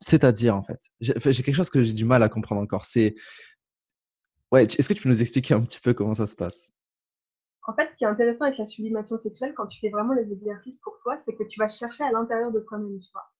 c'est-à-dire, 0.00 0.56
en 0.56 0.62
fait, 0.62 0.80
j'ai 1.00 1.42
quelque 1.42 1.54
chose 1.54 1.70
que 1.70 1.82
j'ai 1.82 1.92
du 1.92 2.04
mal 2.04 2.22
à 2.22 2.28
comprendre 2.28 2.60
encore. 2.60 2.84
C'est, 2.84 3.14
ouais, 4.52 4.64
est-ce 4.64 4.88
que 4.88 4.94
tu 4.94 5.02
peux 5.02 5.08
nous 5.08 5.20
expliquer 5.20 5.54
un 5.54 5.62
petit 5.62 5.80
peu 5.80 5.94
comment 5.94 6.14
ça 6.14 6.26
se 6.26 6.36
passe? 6.36 6.72
En 7.66 7.74
fait, 7.74 7.88
ce 7.92 7.96
qui 7.96 8.04
est 8.04 8.08
intéressant 8.08 8.46
avec 8.46 8.58
la 8.58 8.66
sublimation 8.66 9.18
sexuelle, 9.18 9.52
quand 9.54 9.66
tu 9.66 9.78
fais 9.80 9.90
vraiment 9.90 10.14
les 10.14 10.32
exercices 10.32 10.80
pour 10.80 10.96
toi, 11.02 11.18
c'est 11.18 11.36
que 11.36 11.44
tu 11.44 11.58
vas 11.58 11.68
chercher 11.68 12.04
à 12.04 12.10
l'intérieur 12.10 12.50
de 12.50 12.60
toi-même, 12.60 12.98
tu 12.98 13.10
vois. 13.12 13.30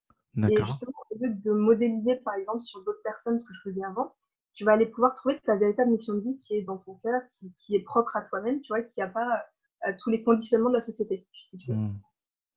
Et 0.49 0.57
justement, 0.57 0.93
au 1.11 1.19
lieu 1.19 1.31
de 1.31 1.50
modéliser, 1.50 2.17
par 2.17 2.35
exemple, 2.35 2.61
sur 2.61 2.85
d'autres 2.85 3.02
personnes 3.02 3.38
ce 3.38 3.47
que 3.49 3.55
je 3.55 3.71
faisais 3.71 3.85
avant, 3.85 4.14
tu 4.61 4.67
vas 4.67 4.73
aller 4.73 4.85
pouvoir 4.85 5.14
trouver 5.14 5.40
ta 5.47 5.57
véritable 5.57 5.90
mission 5.90 6.12
de 6.12 6.21
vie 6.21 6.38
qui 6.40 6.55
est 6.55 6.61
dans 6.61 6.76
ton 6.76 6.97
cœur, 6.97 7.23
qui, 7.33 7.75
est 7.75 7.83
propre 7.83 8.14
à 8.14 8.21
toi-même, 8.21 8.61
tu 8.61 8.69
vois, 8.69 8.83
qui 8.83 9.00
n'a 9.00 9.07
pas 9.07 9.43
euh, 9.88 9.93
tous 10.02 10.11
les 10.11 10.23
conditionnements 10.23 10.69
de 10.69 10.75
la 10.75 10.83
société, 10.83 11.26
si 11.49 11.57
tu 11.57 11.71
veux. 11.71 11.79
Hmm. 11.79 11.95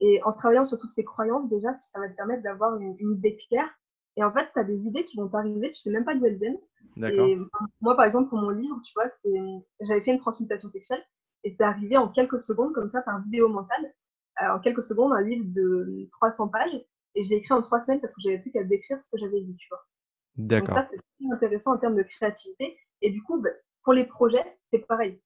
Et 0.00 0.22
en 0.22 0.34
travaillant 0.34 0.66
sur 0.66 0.78
toutes 0.78 0.92
ces 0.92 1.02
croyances, 1.02 1.48
déjà, 1.48 1.74
ça 1.78 2.00
va 2.00 2.10
te 2.10 2.14
permettre 2.14 2.42
d'avoir 2.42 2.78
une, 2.78 2.94
idée 3.00 3.38
claire. 3.48 3.70
Et 4.16 4.22
en 4.22 4.30
fait, 4.30 4.50
tu 4.52 4.60
as 4.60 4.64
des 4.64 4.86
idées 4.86 5.06
qui 5.06 5.16
vont 5.16 5.28
t'arriver, 5.28 5.70
tu 5.70 5.78
sais 5.78 5.90
même 5.90 6.04
pas 6.04 6.14
d'où 6.14 6.26
elles 6.26 6.36
viennent. 6.36 6.58
Et 6.98 7.38
moi, 7.80 7.96
par 7.96 8.04
exemple, 8.04 8.28
pour 8.28 8.38
mon 8.38 8.50
livre, 8.50 8.78
tu 8.84 8.92
vois, 8.92 9.10
j'avais 9.80 10.02
fait 10.02 10.12
une 10.12 10.20
transmutation 10.20 10.68
sexuelle 10.68 11.02
et 11.42 11.54
c'est 11.56 11.64
arrivé 11.64 11.96
en 11.96 12.08
quelques 12.08 12.42
secondes, 12.42 12.74
comme 12.74 12.90
ça, 12.90 13.00
par 13.00 13.22
vidéo 13.22 13.48
mentale. 13.48 13.94
en 14.42 14.60
quelques 14.60 14.84
secondes, 14.84 15.14
un 15.14 15.22
livre 15.22 15.46
de 15.54 16.06
300 16.18 16.48
pages. 16.48 16.84
Et 17.14 17.24
je 17.24 17.30
l'ai 17.30 17.36
écrit 17.36 17.54
en 17.54 17.62
trois 17.62 17.80
semaines 17.80 18.02
parce 18.02 18.12
que 18.12 18.20
j'avais 18.20 18.40
plus 18.40 18.50
qu'à 18.50 18.62
décrire 18.62 19.00
ce 19.00 19.08
que 19.10 19.16
j'avais 19.16 19.40
vu, 19.40 19.56
tu 19.56 19.68
vois. 19.70 19.86
D'accord. 20.36 20.74
ça, 20.74 20.88
c'est 20.90 20.98
super 21.18 21.36
intéressant 21.36 21.74
en 21.74 21.78
termes 21.78 21.96
de 21.96 22.02
créativité. 22.02 22.76
Et 23.02 23.10
du 23.10 23.22
coup, 23.22 23.40
bah, 23.40 23.50
pour 23.82 23.92
les 23.92 24.04
projets, 24.04 24.44
c'est 24.64 24.86
pareil. 24.86 25.20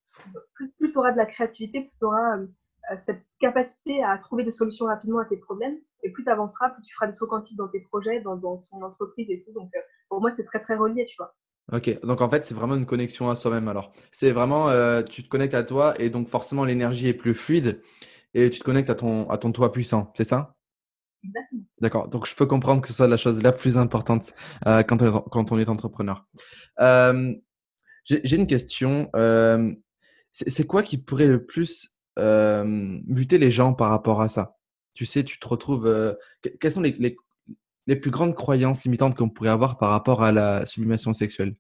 Plus, 0.55 0.73
tu 0.79 0.99
auras 0.99 1.13
de 1.13 1.17
la 1.17 1.27
créativité, 1.27 1.83
plus 1.83 1.99
tu 1.99 2.05
auras 2.05 2.39
euh, 2.39 2.47
cette 2.97 3.23
capacité 3.41 4.03
à 4.03 4.19
trouver 4.19 4.45
des 4.45 4.53
solutions 4.53 4.87
rapidement 4.87 5.21
à 5.21 5.25
tes 5.25 5.37
problèmes. 5.37 5.77
Et 6.03 6.11
plus 6.11 6.25
tu 6.25 6.31
avanceras, 6.31 6.71
plus 6.71 6.83
tu 6.83 6.95
feras 6.95 7.07
des 7.07 7.13
sauts 7.13 7.27
quantiques 7.27 7.57
dans 7.57 7.69
tes 7.69 7.81
projets, 7.81 8.21
dans, 8.21 8.39
ton 8.39 8.83
entreprise 8.83 9.27
et 9.31 9.43
tout. 9.45 9.53
Donc, 9.53 9.71
euh, 9.77 9.81
pour 10.09 10.21
moi, 10.21 10.33
c'est 10.35 10.45
très, 10.45 10.61
très 10.61 10.77
relié, 10.77 11.07
tu 11.07 11.17
vois. 11.17 11.35
Ok, 11.73 12.01
donc 12.01 12.23
en 12.23 12.31
fait, 12.31 12.47
c'est 12.47 12.55
vraiment 12.55 12.77
une 12.77 12.87
connexion 12.87 13.29
à 13.29 13.35
soi-même 13.35 13.69
alors. 13.69 13.93
C'est 14.11 14.31
vraiment, 14.31 14.71
euh, 14.71 15.03
tu 15.03 15.23
te 15.23 15.29
connectes 15.29 15.55
à 15.55 15.63
toi 15.63 15.95
et 16.01 16.09
donc 16.09 16.29
forcément 16.29 16.65
l'énergie 16.65 17.09
est 17.09 17.15
plus 17.15 17.35
fluide 17.35 17.83
et 18.33 18.49
tu 18.49 18.59
te 18.61 18.65
connectes 18.65 18.89
à 18.89 18.95
ton, 18.95 19.29
à 19.29 19.37
ton 19.37 19.53
toi 19.53 19.71
puissant, 19.71 20.11
c'est 20.17 20.25
ça? 20.25 20.58
D'accord. 21.81 22.09
Donc, 22.09 22.27
je 22.27 22.35
peux 22.35 22.47
comprendre 22.47 22.81
que 22.81 22.89
ce 22.89 22.95
soit 22.95 23.09
la 23.09 23.17
chose 23.17 23.43
la 23.43 23.53
plus 23.53 23.77
importante 23.77 24.35
euh, 24.67 24.83
quand, 24.83 25.03
on, 25.03 25.21
quand, 25.21 25.53
on, 25.53 25.59
est 25.59 25.69
entrepreneur. 25.69 26.27
Euh, 26.81 27.35
J'ai 28.05 28.37
une 28.37 28.47
question. 28.47 29.11
Euh, 29.17 29.73
c'est 30.31 30.67
quoi 30.67 30.83
qui 30.83 30.99
pourrait 30.99 31.27
le 31.27 31.45
plus 31.45 31.99
buter 32.17 33.39
les 33.39 33.51
gens 33.51 33.75
par 33.75 33.91
rapport 33.91 34.21
à 34.21 34.29
ça? 34.29 34.57
Tu 34.95 35.07
sais, 35.07 35.25
tu 35.25 35.39
te 35.39 35.49
retrouves. 35.49 36.17
Quelles 36.61 36.73
sont 36.73 36.81
les, 36.81 36.93
les, 36.93 37.17
les, 37.87 37.97
plus 37.97 38.11
grandes 38.11 38.35
croyances 38.35 38.85
limitantes 38.85 39.17
qu'on 39.17 39.31
pourrait 39.31 39.51
avoir 39.51 39.79
par 39.79 39.91
rapport 39.91 40.23
à 40.23 40.33
la 40.33 40.67
sublimation 40.67 41.13
sexuelle? 41.13 41.55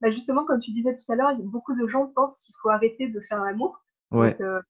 Bah, 0.00 0.10
justement, 0.12 0.44
comme 0.44 0.60
tu 0.60 0.70
disais 0.72 0.94
tout 0.94 1.12
à 1.12 1.16
l'heure, 1.16 1.36
beaucoup 1.42 1.74
de 1.74 1.88
gens 1.88 2.06
pensent 2.14 2.38
qu'il 2.38 2.54
faut 2.62 2.68
arrêter 2.68 3.08
de 3.08 3.20
faire 3.28 3.42
l'amour. 3.42 3.84
Ouais. 4.12 4.36
Donc, 4.38 4.62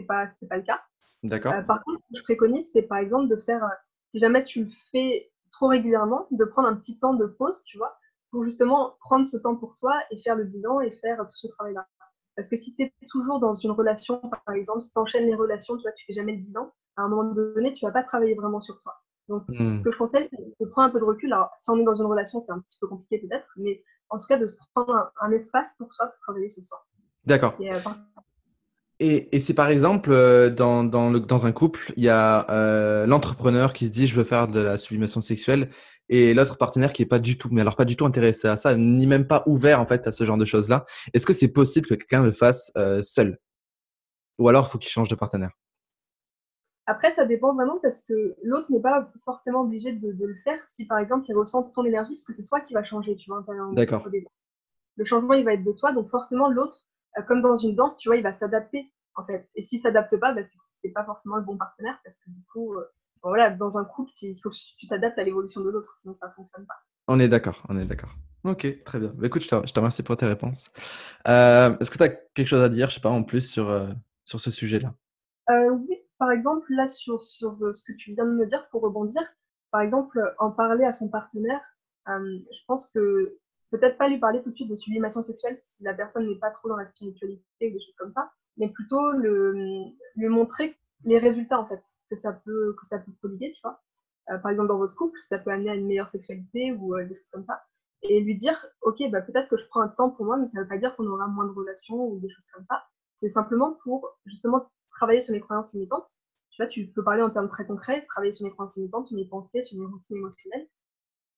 c'est 0.00 0.06
pas, 0.06 0.28
c'est 0.28 0.48
pas 0.48 0.56
le 0.56 0.62
cas. 0.62 0.80
D'accord. 1.22 1.54
Euh, 1.54 1.62
par 1.62 1.82
contre, 1.84 2.00
ce 2.00 2.12
que 2.12 2.18
je 2.18 2.22
préconise, 2.24 2.68
c'est 2.72 2.82
par 2.82 2.98
exemple 2.98 3.28
de 3.28 3.36
faire, 3.36 3.64
euh, 3.64 3.68
si 4.12 4.18
jamais 4.18 4.44
tu 4.44 4.64
le 4.64 4.70
fais 4.92 5.30
trop 5.52 5.68
régulièrement, 5.68 6.26
de 6.30 6.44
prendre 6.44 6.68
un 6.68 6.76
petit 6.76 6.98
temps 6.98 7.14
de 7.14 7.26
pause, 7.26 7.62
tu 7.64 7.78
vois, 7.78 7.96
pour 8.30 8.44
justement 8.44 8.96
prendre 9.00 9.26
ce 9.26 9.36
temps 9.36 9.56
pour 9.56 9.74
toi 9.74 10.00
et 10.10 10.18
faire 10.22 10.36
le 10.36 10.44
bilan 10.44 10.80
et 10.80 10.90
faire 10.92 11.18
tout 11.18 11.36
ce 11.36 11.48
travail-là. 11.48 11.86
Parce 12.36 12.48
que 12.48 12.56
si 12.56 12.74
tu 12.74 12.82
es 12.84 12.92
toujours 13.10 13.40
dans 13.40 13.54
une 13.54 13.72
relation, 13.72 14.18
par 14.46 14.54
exemple, 14.54 14.82
si 14.82 14.92
tu 14.92 14.98
enchaînes 14.98 15.26
les 15.26 15.34
relations, 15.34 15.76
tu 15.76 15.82
vois, 15.82 15.92
tu 15.92 16.04
fais 16.06 16.14
jamais 16.14 16.32
le 16.36 16.42
bilan, 16.42 16.72
à 16.96 17.02
un 17.02 17.08
moment 17.08 17.24
donné, 17.34 17.74
tu 17.74 17.84
vas 17.84 17.92
pas 17.92 18.02
travailler 18.04 18.34
vraiment 18.34 18.60
sur 18.60 18.80
toi. 18.82 18.94
Donc, 19.28 19.44
ce 19.48 19.80
Hmm. 19.80 19.82
que 19.84 19.92
je 19.92 19.98
conseille, 19.98 20.28
c'est 20.30 20.38
de 20.38 20.66
prendre 20.70 20.88
un 20.88 20.90
peu 20.90 21.00
de 21.00 21.04
recul. 21.04 21.32
Alors, 21.32 21.50
si 21.58 21.70
on 21.70 21.78
est 21.78 21.84
dans 21.84 21.94
une 21.96 22.06
relation, 22.06 22.40
c'est 22.40 22.52
un 22.52 22.60
petit 22.60 22.78
peu 22.80 22.88
compliqué 22.88 23.18
peut-être, 23.26 23.46
mais 23.56 23.82
en 24.08 24.18
tout 24.18 24.26
cas, 24.26 24.38
de 24.38 24.46
se 24.46 24.56
prendre 24.74 24.94
un, 24.94 25.10
un 25.20 25.32
espace 25.32 25.74
pour 25.78 25.92
soi, 25.92 26.06
pour 26.08 26.18
travailler 26.20 26.50
sur 26.50 26.64
soi. 26.66 26.84
D'accord. 27.24 27.54
Et, 27.60 27.72
euh, 27.72 27.78
Et, 29.02 29.34
et 29.34 29.40
si 29.40 29.54
par 29.54 29.70
exemple, 29.70 30.12
euh, 30.12 30.50
dans, 30.50 30.84
dans, 30.84 31.10
le, 31.10 31.20
dans 31.20 31.46
un 31.46 31.52
couple, 31.52 31.92
il 31.96 32.04
y 32.04 32.10
a 32.10 32.48
euh, 32.50 33.06
l'entrepreneur 33.06 33.72
qui 33.72 33.86
se 33.86 33.90
dit 33.90 34.06
je 34.06 34.14
veux 34.14 34.24
faire 34.24 34.46
de 34.46 34.60
la 34.60 34.76
sublimation 34.76 35.22
sexuelle 35.22 35.70
et 36.10 36.34
l'autre 36.34 36.58
partenaire 36.58 36.92
qui 36.92 37.02
est 37.02 37.06
pas 37.06 37.18
du 37.18 37.38
tout, 37.38 37.48
mais 37.50 37.62
alors 37.62 37.76
pas 37.76 37.86
du 37.86 37.96
tout 37.96 38.04
intéressé 38.04 38.46
à 38.46 38.56
ça, 38.56 38.74
ni 38.74 39.06
même 39.06 39.26
pas 39.26 39.42
ouvert 39.46 39.80
en 39.80 39.86
fait 39.86 40.06
à 40.06 40.12
ce 40.12 40.24
genre 40.26 40.36
de 40.36 40.44
choses-là, 40.44 40.84
est-ce 41.14 41.24
que 41.24 41.32
c'est 41.32 41.52
possible 41.52 41.86
que 41.86 41.94
quelqu'un 41.94 42.22
le 42.22 42.32
fasse 42.32 42.72
euh, 42.76 43.02
seul? 43.02 43.38
Ou 44.38 44.48
alors 44.48 44.66
il 44.68 44.70
faut 44.70 44.78
qu'il 44.78 44.90
change 44.90 45.08
de 45.08 45.14
partenaire? 45.14 45.52
Après, 46.84 47.14
ça 47.14 47.24
dépend 47.24 47.54
vraiment 47.54 47.78
parce 47.80 48.04
que 48.04 48.36
l'autre 48.42 48.66
n'est 48.70 48.80
pas 48.80 49.10
forcément 49.24 49.62
obligé 49.62 49.92
de, 49.92 50.12
de 50.12 50.26
le 50.26 50.34
faire 50.44 50.58
si, 50.68 50.86
par 50.86 50.98
exemple, 50.98 51.24
il 51.28 51.34
ressent 51.34 51.62
ton 51.74 51.84
énergie, 51.84 52.16
parce 52.16 52.26
que 52.26 52.32
c'est 52.34 52.48
toi 52.48 52.60
qui 52.60 52.74
vas 52.74 52.82
changer, 52.84 53.16
tu 53.16 53.30
vois. 53.30 53.44
D'accord. 53.72 54.06
Le 54.96 55.04
changement, 55.04 55.34
il 55.34 55.44
va 55.44 55.54
être 55.54 55.64
de 55.64 55.72
toi, 55.72 55.92
donc 55.92 56.10
forcément, 56.10 56.50
l'autre, 56.50 56.88
comme 57.26 57.42
dans 57.42 57.56
une 57.56 57.74
danse, 57.74 57.98
tu 57.98 58.08
vois, 58.08 58.16
il 58.16 58.22
va 58.22 58.36
s'adapter, 58.38 58.92
en 59.14 59.24
fait. 59.24 59.48
Et 59.54 59.62
s'il 59.62 59.80
s'adapte 59.80 60.16
pas, 60.16 60.32
bah, 60.32 60.42
c'est 60.82 60.90
pas 60.90 61.04
forcément 61.04 61.36
le 61.36 61.42
bon 61.42 61.56
partenaire, 61.56 61.98
parce 62.04 62.16
que 62.18 62.30
du 62.30 62.42
coup, 62.52 62.74
euh, 62.74 62.84
bon, 63.22 63.30
voilà, 63.30 63.50
dans 63.50 63.78
un 63.78 63.84
couple, 63.84 64.10
il 64.22 64.36
faut 64.42 64.50
que 64.50 64.56
tu 64.78 64.86
t'adaptes 64.88 65.18
à 65.18 65.24
l'évolution 65.24 65.60
de 65.60 65.70
l'autre, 65.70 65.94
sinon 65.98 66.14
ça 66.14 66.30
fonctionne 66.36 66.66
pas. 66.66 66.76
On 67.08 67.18
est 67.20 67.28
d'accord, 67.28 67.62
on 67.68 67.78
est 67.78 67.84
d'accord. 67.84 68.14
Ok, 68.44 68.84
très 68.84 68.98
bien. 68.98 69.12
Bah, 69.14 69.26
écoute, 69.26 69.42
je 69.42 69.48
te, 69.48 69.66
je 69.66 69.72
te 69.72 69.78
remercie 69.78 70.02
pour 70.02 70.16
tes 70.16 70.26
réponses. 70.26 70.70
Euh, 71.28 71.76
est-ce 71.78 71.90
que 71.90 71.98
tu 71.98 72.04
as 72.04 72.08
quelque 72.08 72.46
chose 72.46 72.62
à 72.62 72.68
dire, 72.68 72.88
je 72.88 72.94
sais 72.94 73.00
pas, 73.00 73.10
en 73.10 73.22
plus 73.22 73.42
sur, 73.42 73.68
euh, 73.68 73.88
sur 74.24 74.40
ce 74.40 74.50
sujet-là? 74.50 74.94
Euh, 75.50 75.70
oui, 75.70 75.96
par 76.18 76.30
exemple, 76.30 76.66
là, 76.72 76.86
sur, 76.86 77.22
sur 77.22 77.62
euh, 77.62 77.74
ce 77.74 77.84
que 77.84 77.92
tu 77.96 78.14
viens 78.14 78.24
de 78.24 78.32
me 78.32 78.46
dire, 78.46 78.66
pour 78.70 78.82
rebondir, 78.82 79.22
par 79.70 79.82
exemple, 79.82 80.18
euh, 80.18 80.30
en 80.38 80.50
parler 80.50 80.84
à 80.84 80.92
son 80.92 81.08
partenaire, 81.08 81.60
euh, 82.08 82.38
je 82.52 82.64
pense 82.66 82.90
que 82.90 83.38
peut-être 83.70 83.98
pas 83.98 84.08
lui 84.08 84.18
parler 84.18 84.42
tout 84.42 84.50
de 84.50 84.56
suite 84.56 84.70
de 84.70 84.76
sublimation 84.76 85.22
sexuelle 85.22 85.56
si 85.56 85.84
la 85.84 85.94
personne 85.94 86.26
n'est 86.26 86.38
pas 86.38 86.50
trop 86.50 86.68
dans 86.68 86.76
la 86.76 86.84
spiritualité 86.84 87.68
ou 87.68 87.72
des 87.72 87.80
choses 87.80 87.96
comme 87.96 88.12
ça, 88.12 88.30
mais 88.56 88.68
plutôt 88.68 89.12
le, 89.12 89.54
lui 90.16 90.28
montrer 90.28 90.76
les 91.04 91.18
résultats, 91.18 91.60
en 91.60 91.66
fait, 91.66 91.82
que 92.10 92.16
ça 92.16 92.32
peut, 92.32 92.74
que 92.78 92.86
ça 92.86 92.98
peut 92.98 93.12
prodiguer, 93.20 93.52
tu 93.54 93.60
vois. 93.62 93.80
Euh, 94.30 94.38
par 94.38 94.50
exemple, 94.50 94.68
dans 94.68 94.78
votre 94.78 94.94
couple, 94.96 95.18
ça 95.22 95.38
peut 95.38 95.50
amener 95.50 95.70
à 95.70 95.74
une 95.74 95.86
meilleure 95.86 96.08
sexualité 96.08 96.72
ou 96.72 96.94
euh, 96.94 97.06
des 97.06 97.14
choses 97.16 97.30
comme 97.30 97.44
ça. 97.44 97.62
Et 98.02 98.20
lui 98.20 98.36
dire, 98.36 98.66
ok, 98.82 99.10
bah, 99.10 99.20
peut-être 99.22 99.48
que 99.48 99.56
je 99.56 99.66
prends 99.68 99.80
un 99.80 99.88
temps 99.88 100.10
pour 100.10 100.24
moi, 100.24 100.36
mais 100.36 100.46
ça 100.46 100.58
ne 100.58 100.62
veut 100.62 100.68
pas 100.68 100.78
dire 100.78 100.94
qu'on 100.96 101.06
aura 101.06 101.26
moins 101.26 101.46
de 101.46 101.52
relations 101.52 102.06
ou 102.06 102.18
des 102.20 102.30
choses 102.30 102.46
comme 102.54 102.64
ça. 102.68 102.82
C'est 103.16 103.30
simplement 103.30 103.78
pour 103.84 104.18
justement 104.26 104.70
travailler 104.90 105.20
sur 105.20 105.34
les 105.34 105.40
croyances 105.40 105.72
limitantes. 105.74 106.08
Tu 106.50 106.62
vois, 106.62 106.70
tu 106.70 106.86
peux 106.88 107.04
parler 107.04 107.22
en 107.22 107.30
termes 107.30 107.48
très 107.48 107.66
concrets, 107.66 108.04
travailler 108.06 108.32
sur 108.32 108.46
les 108.46 108.52
croyances 108.52 108.76
limitantes, 108.76 109.06
sur 109.06 109.16
les 109.16 109.26
pensées, 109.26 109.62
sur 109.62 109.78
les 109.78 109.86
routines 109.86 110.16
émotionnelles. 110.16 110.68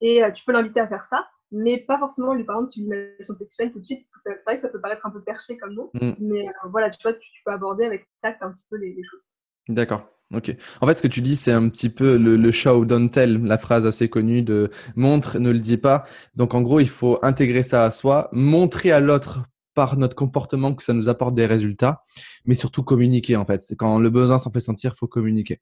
Et 0.01 0.25
euh, 0.25 0.31
tu 0.31 0.45
peux 0.45 0.53
l'inviter 0.53 0.81
à 0.81 0.89
faire 0.89 1.05
ça, 1.07 1.29
mais 1.53 1.79
pas 1.79 1.99
forcément 1.99 2.35
lui 2.35 2.45
parler 2.45 2.67
de 2.67 2.71
sublimation 2.71 3.35
sexuelle 3.35 3.71
tout 3.71 3.81
de 3.81 3.85
suite, 3.85 4.01
parce 4.05 4.13
que 4.15 4.21
c'est 4.25 4.43
vrai 4.45 4.57
que 4.57 4.63
ça 4.63 4.69
peut 4.69 4.81
paraître 4.81 5.07
un 5.07 5.11
peu 5.11 5.23
perché 5.23 5.57
comme 5.59 5.75
nom, 5.75 5.91
Mm. 5.95 6.13
mais 6.21 6.49
euh, 6.49 6.69
voilà, 6.71 6.91
tu 6.91 6.99
vois, 7.03 7.13
tu, 7.13 7.21
tu, 7.21 7.43
peux 7.45 7.53
aborder 7.53 7.85
avec 7.85 8.09
tact 8.23 8.43
un 8.43 8.51
petit 8.53 8.65
peu 8.71 8.77
les, 8.77 8.93
les 8.95 9.05
choses. 9.05 9.29
D'accord. 9.69 10.09
Ok. 10.35 10.57
En 10.81 10.87
fait, 10.87 10.95
ce 10.95 11.03
que 11.03 11.09
tu 11.09 11.21
dis, 11.21 11.37
c'est 11.37 11.53
un 11.53 11.69
petit 11.69 11.91
peu 11.91 12.17
le, 12.17 12.37
le 12.37 12.53
show 12.53 12.85
don't 12.87 13.11
tell, 13.11 13.43
la 13.45 13.59
phrase 13.59 13.87
assez 13.87 14.09
connue 14.09 14.43
de 14.43 14.71
montre, 14.97 15.39
ne 15.39 15.51
le 15.51 15.59
dis 15.59 15.77
pas. 15.77 16.05
Donc, 16.35 16.55
en 16.55 16.63
gros, 16.63 16.81
il 16.81 16.89
faut 16.89 17.19
intégrer 17.23 17.63
ça 17.63 17.85
à 17.85 17.91
soi, 17.91 18.31
montrer 18.33 18.93
à 18.93 19.01
l'autre 19.01 19.41
par 19.75 19.97
notre 19.99 20.17
comportement 20.17 20.75
que 20.75 20.83
ça 20.83 20.93
nous 20.95 21.09
apporte 21.09 21.35
des 21.35 21.47
résultats, 21.47 22.03
mais 22.45 22.55
surtout 22.55 22.83
communiquer 22.83 23.37
en 23.37 23.45
fait. 23.45 23.61
C'est 23.61 23.77
quand 23.77 23.99
le 23.99 24.11
besoin 24.11 24.39
s'en 24.39 24.51
fait 24.51 24.61
sentir, 24.61 24.93
il 24.95 24.99
faut 24.99 25.07
communiquer. 25.07 25.61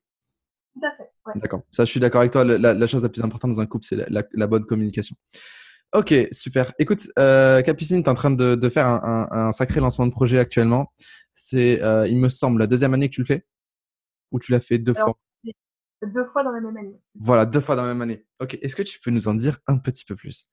Tout 0.73 0.85
à 0.85 0.91
fait. 0.95 1.09
Ouais. 1.25 1.33
D'accord. 1.35 1.61
Ça, 1.71 1.85
je 1.85 1.91
suis 1.91 1.99
d'accord 1.99 2.21
avec 2.21 2.31
toi. 2.31 2.43
La, 2.43 2.73
la, 2.73 2.87
chose 2.87 3.03
la 3.03 3.09
plus 3.09 3.23
importante 3.23 3.51
dans 3.51 3.61
un 3.61 3.65
couple, 3.65 3.85
c'est 3.85 3.95
la, 3.95 4.05
la, 4.09 4.23
la, 4.33 4.47
bonne 4.47 4.65
communication. 4.65 5.15
Ok, 5.93 6.13
super. 6.31 6.73
Écoute, 6.79 7.09
euh, 7.19 7.61
Capucine, 7.61 8.01
tu 8.01 8.05
es 8.05 8.09
en 8.09 8.13
train 8.13 8.31
de, 8.31 8.55
de 8.55 8.69
faire 8.69 8.87
un, 8.87 9.27
un, 9.29 9.47
un, 9.47 9.51
sacré 9.51 9.81
lancement 9.81 10.07
de 10.07 10.11
projet 10.11 10.39
actuellement. 10.39 10.93
C'est, 11.33 11.81
euh, 11.81 12.07
il 12.07 12.17
me 12.17 12.29
semble, 12.29 12.59
la 12.61 12.67
deuxième 12.67 12.93
année 12.93 13.09
que 13.09 13.15
tu 13.15 13.21
le 13.21 13.25
fais? 13.25 13.45
Ou 14.31 14.39
tu 14.39 14.53
l'as 14.53 14.61
fait 14.61 14.77
deux 14.77 14.93
Alors, 14.95 15.17
fois? 15.43 15.51
Deux 16.07 16.25
fois 16.25 16.43
dans 16.43 16.51
la 16.51 16.61
même 16.61 16.77
année. 16.77 16.99
Voilà, 17.15 17.45
deux 17.45 17.59
fois 17.59 17.75
dans 17.75 17.83
la 17.83 17.89
même 17.89 18.01
année. 18.01 18.25
Ok, 18.39 18.57
est-ce 18.61 18.75
que 18.75 18.83
tu 18.83 19.01
peux 19.01 19.11
nous 19.11 19.27
en 19.27 19.33
dire 19.33 19.59
un 19.67 19.77
petit 19.77 20.05
peu 20.05 20.15
plus? 20.15 20.47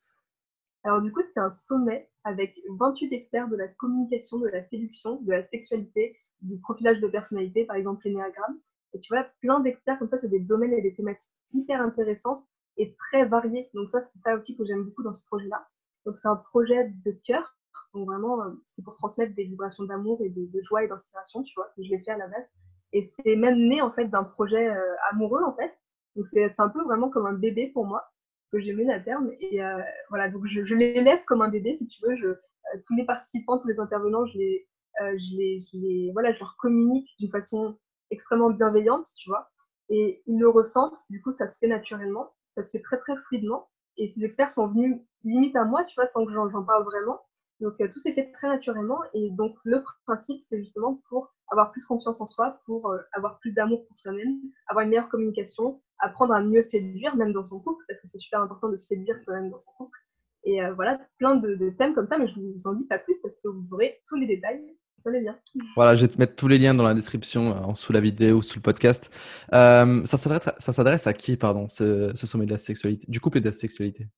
Alors, 0.83 1.01
du 1.03 1.13
coup, 1.13 1.21
c'est 1.33 1.41
un 1.41 1.53
sommet 1.53 2.11
avec 2.25 2.59
28 2.79 3.13
experts 3.13 3.49
de 3.49 3.57
la 3.57 3.69
communication, 3.69 4.39
de 4.39 4.49
la 4.49 4.69
séduction, 4.69 5.23
de 5.23 5.31
la 5.31 5.47
sexualité, 5.49 6.17
du 6.43 6.59
profilage 6.59 7.01
de 7.01 7.07
personnalité, 7.07 7.65
par 7.65 7.77
exemple 7.77 8.03
l'énéagramme. 8.07 8.59
Et 8.93 9.01
tu 9.01 9.13
vois, 9.13 9.25
plein 9.41 9.61
d'experts 9.61 10.01
comme 10.01 10.09
ça 10.09 10.19
sur 10.19 10.29
des 10.29 10.41
domaines 10.41 10.73
et 10.73 10.83
des 10.83 10.95
thématiques 10.95 11.33
hyper 11.53 11.81
intéressantes 11.81 12.45
et 12.79 12.95
très 12.97 13.25
variées. 13.25 13.71
Donc 13.75 13.91
ça, 13.91 14.01
c'est 14.03 14.21
ça 14.21 14.37
aussi 14.37 14.57
que 14.57 14.65
j'aime 14.65 14.85
beaucoup 14.85 15.03
dans 15.03 15.15
ce 15.15 15.25
projet-là. 15.27 15.67
Donc 16.07 16.17
c'est 16.17 16.29
un 16.29 16.37
projet 16.37 16.91
de 17.05 17.13
cœur. 17.25 17.55
Donc 17.95 18.07
vraiment, 18.07 18.39
c'est 18.65 18.83
pour 18.83 18.95
transmettre 18.95 19.35
des 19.35 19.45
vibrations 19.45 19.85
d'amour 19.85 20.21
et 20.23 20.29
de, 20.31 20.63
joie 20.63 20.85
et 20.85 20.89
d'inspiration, 20.89 21.43
tu 21.43 21.55
vois, 21.57 21.69
que 21.77 21.83
je 21.83 21.91
l'ai 21.91 21.99
fait 22.01 22.13
à 22.13 22.19
la 22.19 22.29
base. 22.29 22.47
Et 22.93 23.07
c'est 23.07 23.37
même 23.37 23.69
né 23.69 23.83
en 23.83 23.93
fait 23.93 24.07
d'un 24.07 24.25
projet 24.25 24.69
euh, 24.69 24.95
amoureux 25.11 25.43
en 25.45 25.55
fait. 25.55 25.73
Donc 26.17 26.27
c'est 26.29 26.55
un 26.59 26.69
peu 26.69 26.83
vraiment 26.85 27.11
comme 27.11 27.27
un 27.27 27.35
bébé 27.35 27.69
pour 27.69 27.87
moi 27.87 28.11
que 28.51 28.61
j'ai 28.61 28.73
mené 28.73 28.93
à 28.93 29.01
terme. 29.01 29.31
Et 29.41 29.63
euh, 29.63 29.79
voilà, 30.09 30.31
donc 30.31 30.47
je, 30.47 30.65
je 30.65 30.75
l'élève 30.75 31.23
comme 31.27 31.43
un 31.43 31.49
bébé, 31.49 31.75
si 31.75 31.87
tu 31.87 32.03
veux. 32.07 32.17
Je, 32.17 32.27
euh, 32.75 32.79
tous 32.87 32.95
les 32.97 33.05
participants, 33.05 33.59
tous 33.59 33.69
les 33.69 33.79
intervenants, 33.81 34.27
je 34.27 34.39
les, 34.39 34.69
euh, 35.03 35.17
je 35.19 35.37
les, 35.37 35.61
je 35.61 35.79
les, 35.79 36.11
voilà, 36.13 36.33
je 36.33 36.41
leur 36.41 36.57
communique 36.57 37.09
d'une 37.19 37.31
façon 37.31 37.79
extrêmement 38.11 38.51
bienveillante, 38.51 39.07
tu 39.17 39.29
vois. 39.29 39.51
Et 39.91 40.23
ils 40.27 40.39
le 40.39 40.49
ressentent, 40.49 40.99
du 41.11 41.21
coup, 41.23 41.31
ça 41.31 41.49
se 41.49 41.59
fait 41.59 41.67
naturellement, 41.67 42.33
ça 42.59 42.65
se 42.65 42.77
fait 42.77 42.83
très, 42.83 42.99
très 42.99 43.17
fluidement. 43.17 43.69
Et 43.97 44.11
ces 44.11 44.25
experts 44.25 44.53
sont 44.53 44.69
venus 44.69 45.01
limite 45.25 45.57
à 45.57 45.65
moi, 45.65 45.85
tu 45.85 45.95
vois, 45.95 46.09
sans 46.09 46.25
que 46.25 46.33
j'en 46.33 46.65
parle 46.65 46.85
vraiment. 46.85 47.21
Donc, 47.61 47.75
euh, 47.81 47.89
tout 47.89 47.99
s'est 47.99 48.13
fait 48.13 48.31
très 48.33 48.49
naturellement. 48.49 49.01
Et 49.15 49.31
donc, 49.31 49.57
le 49.65 49.83
principe, 50.07 50.41
c'est 50.49 50.59
justement 50.59 51.01
pour 51.09 51.33
avoir 51.51 51.73
plus 51.73 51.85
confiance 51.85 52.21
en 52.21 52.27
soi, 52.27 52.59
pour 52.67 52.91
euh, 52.91 52.99
avoir 53.13 53.39
plus 53.41 53.55
d'amour 53.55 53.87
pour 53.87 53.99
soi-même, 53.99 54.39
avoir 54.69 54.85
une 54.85 54.91
meilleure 54.91 55.09
communication, 55.09 55.81
apprendre 55.99 56.35
à 56.35 56.43
mieux 56.43 56.63
séduire, 56.63 57.17
même 57.17 57.33
dans 57.33 57.43
son 57.43 57.61
couple, 57.61 57.83
parce 57.89 58.01
que 58.01 58.09
c'est 58.09 58.19
super 58.19 58.43
important 58.43 58.69
de 58.69 58.77
séduire 58.77 59.19
soi-même 59.25 59.51
dans 59.51 59.59
son 59.59 59.73
couple. 59.73 59.99
Et 60.45 60.63
euh, 60.63 60.73
voilà, 60.75 61.01
plein 61.19 61.37
de, 61.37 61.55
de, 61.57 61.71
thèmes 61.71 61.95
comme 61.95 62.07
ça, 62.07 62.19
mais 62.19 62.29
je 62.29 62.39
ne 62.39 62.53
vous 62.53 62.67
en 62.67 62.75
dis 62.75 62.85
pas 62.85 62.99
plus 62.99 63.19
parce 63.23 63.41
que 63.41 63.49
vous 63.49 63.75
aurez 63.75 64.01
tous 64.07 64.17
les 64.17 64.27
détails 64.27 64.77
sur 65.01 65.11
les 65.11 65.21
liens. 65.21 65.39
Voilà, 65.75 65.95
je 65.95 66.03
vais 66.03 66.09
te 66.09 66.19
mettre 66.19 66.35
tous 66.37 66.49
les 66.49 66.59
liens 66.59 66.75
dans 66.75 66.83
la 66.83 66.95
description, 66.95 67.57
euh, 67.57 67.75
sous 67.75 67.93
la 67.93 68.01
vidéo, 68.01 68.43
sous 68.43 68.59
le 68.59 68.63
podcast. 68.63 69.13
Euh, 69.53 70.05
ça 70.05 70.17
s'adresse 70.17 71.07
à 71.07 71.13
qui, 71.13 71.37
pardon, 71.37 71.69
ce, 71.69 72.13
ce, 72.15 72.27
sommet 72.27 72.47
de 72.47 72.53
la 72.53 72.59
sexualité, 72.59 73.07
du 73.09 73.21
couple 73.21 73.39
et 73.39 73.41
de 73.41 73.47
la 73.47 73.53
sexualité? 73.53 74.09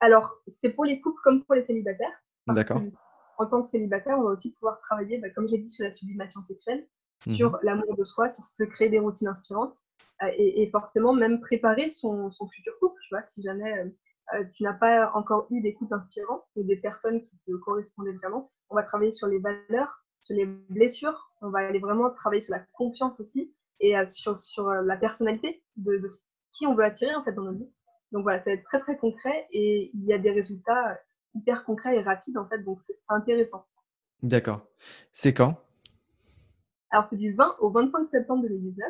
Alors, 0.00 0.34
c'est 0.46 0.70
pour 0.70 0.84
les 0.84 1.00
couples 1.00 1.20
comme 1.24 1.44
pour 1.44 1.54
les 1.54 1.64
célibataires. 1.64 2.22
D'accord. 2.46 2.82
En 3.38 3.46
tant 3.46 3.62
que 3.62 3.68
célibataire, 3.68 4.18
on 4.18 4.22
va 4.22 4.30
aussi 4.30 4.52
pouvoir 4.54 4.80
travailler, 4.80 5.18
bah, 5.18 5.30
comme 5.30 5.48
j'ai 5.48 5.58
dit, 5.58 5.68
sur 5.68 5.84
la 5.84 5.92
sublimation 5.92 6.42
sexuelle, 6.42 6.86
Mhm. 7.26 7.34
sur 7.34 7.58
l'amour 7.62 7.96
de 7.96 8.04
soi, 8.04 8.28
sur 8.28 8.46
se 8.46 8.64
créer 8.64 8.88
des 8.88 8.98
routines 8.98 9.28
inspirantes 9.28 9.76
euh, 10.22 10.28
et, 10.36 10.62
et, 10.62 10.70
forcément 10.70 11.12
même 11.12 11.40
préparer 11.40 11.90
son, 11.90 12.30
son, 12.30 12.48
futur 12.48 12.72
couple. 12.80 13.00
Tu 13.02 13.14
vois, 13.14 13.22
si 13.22 13.42
jamais 13.42 13.92
euh, 14.34 14.44
tu 14.54 14.62
n'as 14.62 14.74
pas 14.74 15.10
encore 15.14 15.46
eu 15.50 15.60
des 15.60 15.74
couples 15.74 15.94
inspirants 15.94 16.44
ou 16.56 16.62
des 16.62 16.76
personnes 16.76 17.22
qui 17.22 17.38
te 17.46 17.52
correspondaient 17.56 18.12
vraiment, 18.12 18.48
on 18.70 18.76
va 18.76 18.82
travailler 18.82 19.12
sur 19.12 19.26
les 19.26 19.38
valeurs, 19.38 20.04
sur 20.20 20.36
les 20.36 20.46
blessures, 20.46 21.32
on 21.40 21.50
va 21.50 21.60
aller 21.60 21.78
vraiment 21.78 22.10
travailler 22.10 22.40
sur 22.40 22.54
la 22.54 22.64
confiance 22.72 23.20
aussi 23.20 23.52
et 23.80 23.96
euh, 23.96 24.06
sur, 24.06 24.38
sur 24.38 24.68
la 24.70 24.96
personnalité 24.96 25.62
de, 25.76 25.98
de, 25.98 26.08
qui 26.52 26.66
on 26.66 26.74
veut 26.74 26.84
attirer 26.84 27.14
en 27.14 27.24
fait 27.24 27.32
dans 27.32 27.42
notre 27.42 27.58
vie. 27.58 27.72
Donc 28.12 28.22
voilà, 28.22 28.38
ça 28.38 28.46
va 28.46 28.52
être 28.52 28.64
très 28.64 28.80
très 28.80 28.96
concret 28.96 29.46
et 29.52 29.90
il 29.94 30.04
y 30.04 30.12
a 30.12 30.18
des 30.18 30.30
résultats 30.30 30.98
hyper 31.34 31.64
concrets 31.64 31.96
et 31.96 32.00
rapides 32.00 32.38
en 32.38 32.48
fait, 32.48 32.58
donc 32.58 32.80
c'est 32.80 32.96
intéressant. 33.08 33.66
D'accord. 34.22 34.66
C'est 35.12 35.34
quand? 35.34 35.56
Alors 36.90 37.04
c'est 37.04 37.16
du 37.16 37.34
20 37.34 37.56
au 37.60 37.70
25 37.70 38.04
septembre 38.06 38.42
2019. 38.42 38.88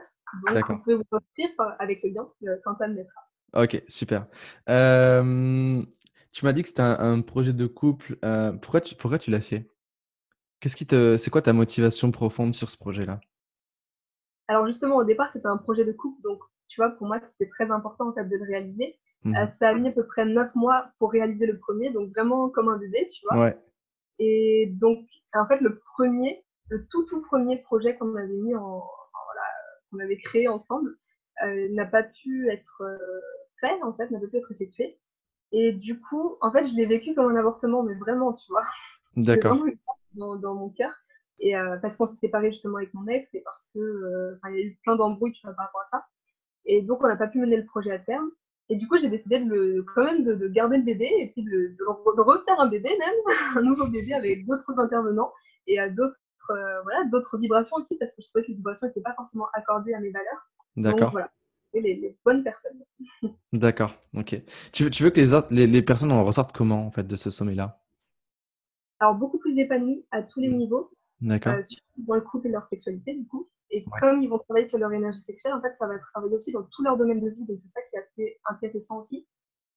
Donc 0.55 0.71
vous 0.71 0.79
pouvez 0.79 0.97
vous 0.97 1.05
inscrire 1.11 1.49
avec 1.79 2.03
le 2.03 2.11
lien 2.11 2.29
euh, 2.45 2.57
quand 2.65 2.77
ça 2.77 2.87
le 2.87 2.95
mettra. 2.95 3.21
Ok, 3.55 3.83
super. 3.89 4.27
Euh, 4.69 5.83
tu 6.33 6.45
m'as 6.45 6.53
dit 6.53 6.63
que 6.63 6.69
c'était 6.69 6.83
un, 6.83 6.99
un, 6.99 7.21
projet 7.23 7.53
de 7.53 7.67
couple. 7.67 8.19
Euh, 8.25 8.53
pourquoi 8.53 8.81
tu, 8.81 8.95
pourquoi 8.95 9.19
tu 9.19 9.31
l'as 9.31 9.41
fait? 9.41 9.71
Qu'est-ce 10.61 10.77
qui 10.77 10.87
te, 10.87 11.17
c'est 11.17 11.31
quoi 11.31 11.43
ta 11.43 11.53
motivation 11.53 12.11
profonde 12.11 12.55
sur 12.55 12.69
ce 12.69 12.77
projet-là? 12.77 13.21
Alors 14.49 14.67
justement, 14.67 14.97
au 14.97 15.05
départ, 15.05 15.31
c'était 15.33 15.47
un 15.47 15.59
projet 15.59 15.85
de 15.85 15.93
couple, 15.93 16.21
donc 16.23 16.41
tu 16.69 16.81
vois, 16.81 16.91
pour 16.91 17.07
moi, 17.07 17.21
c'était 17.25 17.49
très 17.49 17.71
important 17.71 18.09
en 18.09 18.13
fait 18.13 18.25
de 18.25 18.37
le 18.37 18.45
réaliser. 18.45 18.99
Mhm. 19.25 19.49
ça 19.49 19.71
a 19.71 19.75
mis 19.75 19.89
à 19.89 19.93
peu 19.93 20.07
près 20.07 20.25
neuf 20.25 20.55
mois 20.55 20.93
pour 20.99 21.11
réaliser 21.11 21.47
le 21.47 21.59
premier, 21.59 21.91
donc 21.91 22.11
vraiment 22.11 22.51
comme 22.51 22.69
un 22.69 22.79
bébé, 22.79 23.09
tu 23.13 23.27
vois. 23.29 23.43
Ouais. 23.43 23.59
Et 24.21 24.69
donc, 24.75 25.01
en 25.33 25.47
fait, 25.47 25.61
le 25.61 25.79
premier, 25.79 26.45
le 26.69 26.87
tout 26.87 27.05
tout 27.07 27.23
premier 27.23 27.59
projet 27.59 27.97
qu'on 27.97 28.15
avait 28.17 28.29
mis 28.29 28.55
en, 28.55 28.79
voilà, 29.25 29.43
qu'on 29.91 29.99
avait 29.99 30.19
créé 30.19 30.49
ensemble, 30.49 30.97
euh, 31.45 31.69
n'a 31.71 31.87
pas 31.87 32.03
pu 32.03 32.49
être 32.51 32.83
euh, 32.83 32.99
fait, 33.61 33.81
en 33.83 33.93
fait, 33.95 34.11
n'a 34.11 34.21
pas 34.21 34.27
pu 34.27 34.37
être 34.37 34.53
effectué. 34.53 34.99
Et 35.53 35.73
du 35.73 36.01
coup, 36.01 36.37
en 36.41 36.53
fait, 36.53 36.67
je 36.67 36.75
l'ai 36.75 36.87
vécu 36.87 37.15
comme 37.15 37.31
un 37.31 37.39
avortement, 37.39 37.83
mais 37.83 37.95
vraiment, 37.95 38.33
tu 38.33 38.51
vois. 38.51 38.65
D'accord. 39.17 39.59
Dans, 40.15 40.37
dans 40.37 40.55
mon 40.55 40.71
cœur. 40.71 40.93
Et 41.41 41.57
euh, 41.57 41.77
parce 41.79 41.97
qu'on 41.97 42.07
s'est 42.07 42.17
séparés 42.17 42.51
justement 42.51 42.79
avec 42.79 42.93
mon 42.95 43.07
ex 43.07 43.33
et 43.35 43.41
parce 43.43 43.71
que 43.73 44.39
il 44.49 44.55
y 44.55 44.59
a 44.59 44.65
eu 44.65 44.79
plein 44.83 44.97
d'embrouilles 44.97 45.35
par 45.43 45.55
rapport 45.57 45.83
à 45.83 45.87
ça. 45.99 46.05
Et 46.65 46.83
donc, 46.83 47.03
on 47.03 47.09
n'a 47.09 47.17
pas 47.17 47.29
pu 47.29 47.39
mener 47.39 47.57
le 47.57 47.65
projet 47.65 47.93
à 47.93 47.99
terme. 47.99 48.31
Et 48.69 48.77
du 48.77 48.89
coup, 48.89 48.99
j'ai 48.99 49.09
décidé 49.09 49.39
de 49.39 49.49
le, 49.49 49.85
quand 49.95 50.05
même 50.05 50.25
de, 50.25 50.49
garder 50.49 50.77
le 50.77 50.83
bébé 50.83 51.09
et 51.19 51.29
puis 51.29 51.43
de, 51.43 51.77
de, 51.79 52.21
refaire 52.21 52.61
un 52.61 52.69
bébé 52.69 52.91
même, 52.99 53.15
un 53.57 53.63
nouveau 53.63 53.87
bébé 53.87 54.13
avec 54.13 54.47
d'autres 54.47 54.79
intervenants 54.79 55.33
et 55.67 55.79
d'autres 55.91 56.17
voilà, 56.83 57.05
d'autres 57.11 57.39
vibrations 57.39 57.77
aussi 57.77 57.97
parce 57.99 58.13
que 58.13 58.23
je 58.23 58.27
trouvais 58.29 58.45
que 58.45 58.49
les 58.49 58.57
vibrations 58.57 58.87
n'étaient 58.87 59.03
pas 59.03 59.15
forcément 59.15 59.47
accordées 59.53 59.95
à 59.95 60.01
mes 60.01 60.11
valeurs. 60.11 60.51
D'accord. 60.77 61.11
voilà, 61.11 61.31
et 61.75 61.81
les, 61.81 62.17
bonnes 62.25 62.43
personnes. 62.43 62.83
D'accord, 63.53 63.95
ok. 64.15 64.41
Tu 64.73 64.85
veux, 64.85 64.91
tu 64.91 65.03
veux 65.03 65.11
que 65.11 65.21
les, 65.21 65.35
autres, 65.35 65.49
les, 65.51 65.83
personnes 65.83 66.13
en 66.13 66.25
ressortent 66.25 66.53
comment 66.53 66.87
en 66.87 66.91
fait 66.91 67.07
de 67.07 67.17
ce 67.17 67.31
sommet-là 67.31 67.78
Alors 69.01 69.15
beaucoup 69.15 69.39
plus 69.39 69.59
épanouies 69.59 70.05
à 70.11 70.23
tous 70.23 70.41
les 70.41 70.49
mmh. 70.49 70.59
niveaux. 70.59 70.91
D'accord. 71.21 71.55
Euh, 71.55 71.63
surtout 71.63 71.85
dans 71.99 72.15
le 72.15 72.21
couple 72.21 72.49
et 72.49 72.51
leur 72.51 72.67
sexualité 72.69 73.15
du 73.15 73.27
coup. 73.27 73.49
Et 73.71 73.85
comme 74.01 74.23
ils 74.23 74.29
vont 74.29 74.39
travailler 74.39 74.67
sur 74.67 74.79
leur 74.79 74.93
énergie 74.93 75.21
sexuelle, 75.21 75.53
en 75.53 75.61
fait, 75.61 75.75
ça 75.79 75.87
va 75.87 75.99
travailler 76.15 76.35
aussi 76.35 76.53
dans 76.53 76.63
tout 76.63 76.83
leur 76.83 76.97
domaine 76.97 77.21
de 77.21 77.29
vie. 77.29 77.45
Donc 77.45 77.59
c'est 77.63 77.69
ça 77.69 77.81
qui 77.91 77.97
est 77.97 78.01
assez 78.01 78.41
intéressant 78.47 79.03
aussi. 79.03 79.27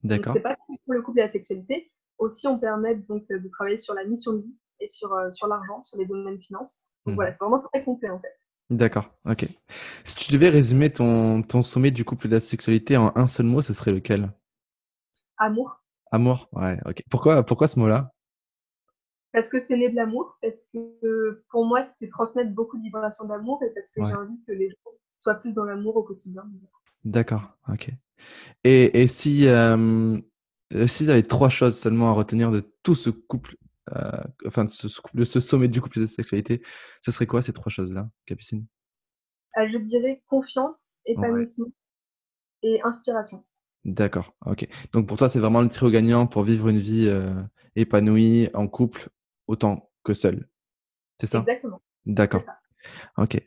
D'accord. 0.04 0.34
C'est 0.34 0.40
pas 0.40 0.56
que 0.56 0.62
pour 0.86 0.94
le 0.94 1.02
couple 1.02 1.20
et 1.20 1.24
la 1.24 1.32
sexualité. 1.32 1.92
Aussi, 2.18 2.48
on 2.48 2.58
permet 2.58 2.96
donc 2.96 3.28
de 3.28 3.50
travailler 3.50 3.80
sur 3.80 3.94
la 3.94 4.06
mission 4.06 4.34
de 4.34 4.44
vie 4.44 4.56
et 4.80 4.88
sur, 4.88 5.12
euh, 5.14 5.32
sur 5.32 5.48
l'argent, 5.48 5.82
sur 5.82 5.98
les 5.98 6.06
domaines 6.06 6.40
finances. 6.40 6.84
Donc 7.06 7.14
mmh. 7.14 7.16
voilà, 7.16 7.34
c'est 7.34 7.44
vraiment 7.44 7.60
très 7.60 7.84
complet 7.84 8.10
en 8.10 8.20
fait. 8.20 8.34
D'accord, 8.70 9.12
ok. 9.26 9.46
Si 10.06 10.16
tu 10.16 10.32
devais 10.32 10.48
résumer 10.48 10.90
ton, 10.90 11.42
ton 11.42 11.62
sommet 11.62 11.92
du 11.92 12.06
couple 12.06 12.28
et 12.28 12.30
de 12.30 12.36
la 12.36 12.40
sexualité 12.40 12.96
en 12.96 13.12
un 13.16 13.28
seul 13.28 13.46
mot, 13.46 13.62
ce 13.62 13.74
serait 13.74 13.92
lequel? 13.92 14.32
Amour. 15.38 15.84
Amour, 16.12 16.48
ouais, 16.54 16.78
ok. 16.86 17.02
Pourquoi, 17.10 17.44
pourquoi 17.44 17.68
ce 17.68 17.78
mot-là? 17.80 18.14
Parce 19.34 19.50
que 19.50 19.66
c'est 19.66 19.78
né 19.78 19.90
de 19.90 19.96
l'amour, 19.96 20.38
parce 20.42 20.68
que 20.74 21.44
pour 21.50 21.66
moi, 21.66 21.88
c'est 21.90 22.10
transmettre 22.10 22.52
beaucoup 22.52 22.78
de 22.78 22.84
vibrations 22.84 23.26
d'amour 23.26 23.62
et 23.64 23.70
parce 23.74 23.90
que 23.92 24.06
j'ai 24.06 24.14
envie 24.14 24.40
que 24.46 24.52
les 24.52 24.70
gens 24.70 24.92
soient 25.18 25.36
plus 25.36 25.54
dans 25.54 25.64
l'amour 25.64 25.96
au 25.96 26.04
quotidien. 26.04 26.44
D'accord, 27.06 27.58
ok. 27.70 27.92
Et, 28.64 29.02
et 29.02 29.08
si, 29.08 29.48
euh, 29.48 30.20
si 30.86 31.06
tu 31.06 31.12
avais 31.12 31.22
trois 31.24 31.50
choses 31.50 31.78
seulement 31.78 32.10
à 32.10 32.14
retenir 32.14 32.52
de 32.52 32.62
tout 32.84 32.96
ce 32.96 33.10
couple 33.10 33.56
euh, 33.96 34.24
enfin, 34.46 34.68
ce, 34.68 34.88
ce, 34.88 35.40
sommet 35.40 35.68
du 35.68 35.82
couple 35.82 36.00
de 36.00 36.06
sexualité, 36.06 36.62
ce 37.02 37.12
serait 37.12 37.26
quoi 37.26 37.42
ces 37.42 37.54
trois 37.54 37.72
choses-là, 37.72 38.10
Capucine? 38.26 38.66
Euh, 39.58 39.68
Je 39.72 39.78
dirais 39.80 40.22
confiance, 40.28 41.00
épanouissement 41.06 41.72
et 42.64 42.80
inspiration. 42.84 43.44
D'accord, 43.84 44.34
ok. 44.46 44.68
Donc 44.94 45.08
pour 45.08 45.18
toi, 45.18 45.28
c'est 45.28 45.40
vraiment 45.40 45.62
le 45.62 45.68
trio 45.68 45.90
gagnant 45.90 46.28
pour 46.28 46.44
vivre 46.44 46.70
une 46.70 46.80
vie 46.80 47.08
euh, 47.10 47.34
épanouie 47.76 48.50
en 48.54 48.68
couple 48.68 49.10
autant 49.52 49.92
que 50.04 50.14
seul. 50.14 50.48
C'est 51.20 51.28
ça? 51.28 51.40
Exactement. 51.40 51.82
D'accord. 52.06 52.44
Ok. 53.18 53.38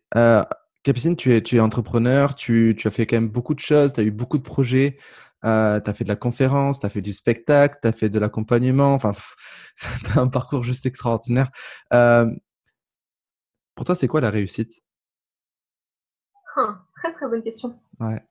Capucine, 0.84 1.16
tu 1.16 1.34
es, 1.34 1.42
tu 1.42 1.56
es 1.56 1.61
entrepreneur, 1.61 2.34
tu, 2.34 2.75
tu, 2.78 2.87
as 2.87 2.90
fait 2.90 3.06
quand 3.06 3.16
même 3.16 3.30
beaucoup 3.30 3.54
de 3.54 3.61
choses, 3.61 3.94
tu 3.94 4.00
as 4.00 4.04
eu 4.04 4.11
beaucoup 4.11 4.37
de 4.37 4.42
projets. 4.42 4.99
Euh, 5.44 5.80
tu 5.80 5.90
as 5.90 5.94
fait 5.94 6.04
de 6.04 6.08
la 6.11 6.16
conférence, 6.16 6.80
tu 6.80 6.87
as 6.87 6.90
fait 6.90 7.00
du 7.00 7.12
spectacle, 7.12 7.78
tu 7.82 7.88
as 7.88 7.92
fait 7.92 8.11
de 8.11 8.18
l'accompagnement. 8.18 8.94
Enfin, 8.94 9.12
tu 9.76 10.18
un 10.18 10.28
parcours 10.28 10.62
juste 10.62 10.84
extraordinaire. 10.84 11.50
Euh, 11.92 12.30
pour 13.75 13.87
toi, 13.87 13.94
c'est 13.94 14.08
quoi 14.08 14.20
la 14.20 14.30
réussite? 14.30 14.82
Hein, 16.56 16.80
Très, 16.96 17.12
très 17.14 17.28
bonne 17.28 17.42
question. 17.42 17.78
Ouais. 17.99 18.23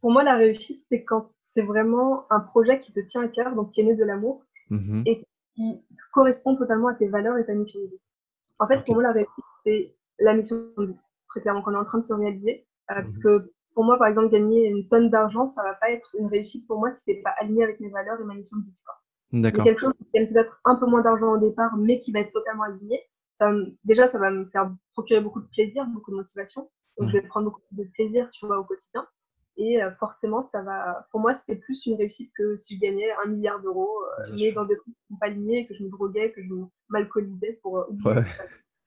Pour 0.00 0.10
moi, 0.10 0.22
la 0.24 0.36
réussite, 0.36 0.84
c'est 0.90 1.04
quand 1.04 1.30
c'est 1.40 1.62
vraiment 1.62 2.26
un 2.30 2.40
projet 2.40 2.80
qui 2.80 2.92
te 2.92 3.00
tient 3.00 3.22
à 3.22 3.28
cœur, 3.28 3.54
donc 3.54 3.70
qui 3.70 3.80
est 3.80 3.84
né 3.84 3.94
de 3.94 4.04
l'amour, 4.04 4.44
mmh 4.70 5.02
et 5.06 5.24
qui 5.54 5.84
correspond 6.12 6.56
totalement 6.56 6.88
à 6.88 6.94
tes 6.94 7.08
valeurs 7.08 7.38
et 7.38 7.46
ta 7.46 7.54
mission 7.54 7.80
de 7.80 7.86
vie. 7.86 8.00
En 8.58 8.66
fait, 8.66 8.84
pour 8.84 8.94
moi, 8.94 9.02
la 9.02 9.12
réussite, 9.12 9.44
c'est 9.64 9.94
la 10.18 10.34
mission 10.34 10.56
de 10.78 10.86
vie, 10.86 10.96
très 11.28 11.40
clairement, 11.40 11.62
qu'on 11.62 11.74
est 11.74 11.78
en 11.78 11.84
train 11.84 11.98
de 11.98 12.04
se 12.04 12.12
réaliser. 12.12 12.66
Euh, 12.90 12.94
mmh 12.94 13.02
parce 13.02 13.18
que 13.18 13.52
pour 13.74 13.84
moi, 13.84 13.98
par 13.98 14.06
exemple, 14.06 14.30
gagner 14.30 14.66
une 14.66 14.88
tonne 14.88 15.10
d'argent, 15.10 15.46
ça 15.46 15.62
va 15.62 15.74
pas 15.74 15.90
être 15.90 16.14
une 16.18 16.26
réussite 16.26 16.66
pour 16.66 16.78
moi 16.78 16.92
si 16.92 17.02
c'est 17.02 17.22
pas 17.22 17.34
aligné 17.40 17.64
avec 17.64 17.80
mes 17.80 17.88
valeurs 17.88 18.20
et 18.20 18.24
ma 18.24 18.34
mission 18.34 18.58
de 18.58 18.64
vie. 18.64 19.42
D'accord. 19.42 19.64
quelque 19.64 19.80
chose 19.80 19.94
qui 19.98 20.06
gagne 20.14 20.32
peut-être 20.32 20.60
un 20.64 20.76
peu 20.76 20.86
moins 20.86 21.02
d'argent 21.02 21.32
au 21.32 21.38
départ, 21.38 21.76
mais 21.76 21.98
qui 21.98 22.12
va 22.12 22.20
être 22.20 22.32
totalement 22.32 22.62
aligné. 22.62 23.00
Ça, 23.34 23.52
déjà, 23.82 24.08
ça 24.08 24.18
va 24.18 24.30
me 24.30 24.44
faire 24.46 24.72
procurer 24.92 25.20
beaucoup 25.20 25.40
de 25.40 25.48
plaisir, 25.48 25.84
beaucoup 25.86 26.12
de 26.12 26.16
motivation. 26.16 26.70
Donc, 26.98 27.08
je 27.10 27.14
vais 27.14 27.22
prendre 27.26 27.46
beaucoup 27.46 27.62
de 27.72 27.82
plaisir, 27.94 28.30
tu 28.30 28.46
vois, 28.46 28.58
au 28.58 28.64
quotidien. 28.64 29.04
Et 29.56 29.82
euh, 29.82 29.90
forcément, 30.00 30.42
ça 30.42 30.62
va. 30.62 31.06
Pour 31.10 31.20
moi, 31.20 31.36
c'est 31.46 31.56
plus 31.56 31.86
une 31.86 31.96
réussite 31.96 32.32
que 32.36 32.56
si 32.56 32.76
je 32.76 32.80
gagnais 32.80 33.10
un 33.24 33.28
milliard 33.28 33.60
d'euros, 33.60 34.02
euh, 34.18 34.32
mais 34.38 34.52
dans 34.52 34.64
des 34.64 34.74
trucs 34.74 34.94
qui 34.94 35.00
ne 35.10 35.14
sont 35.14 35.20
pas 35.20 35.26
alignés, 35.26 35.66
que 35.66 35.74
je 35.74 35.82
me 35.82 35.90
droguais, 35.90 36.32
que 36.32 36.42
je 36.42 36.48
m'alcoolisais 36.88 37.60
pour 37.62 37.78
euh, 37.78 37.84
ouais. 38.04 38.24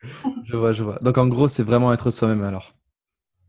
je 0.45 0.57
vois, 0.57 0.73
je 0.73 0.83
vois. 0.83 0.99
Donc, 0.99 1.17
en 1.17 1.27
gros, 1.27 1.47
c'est 1.47 1.63
vraiment 1.63 1.93
être 1.93 2.11
soi-même 2.11 2.43
alors. 2.43 2.73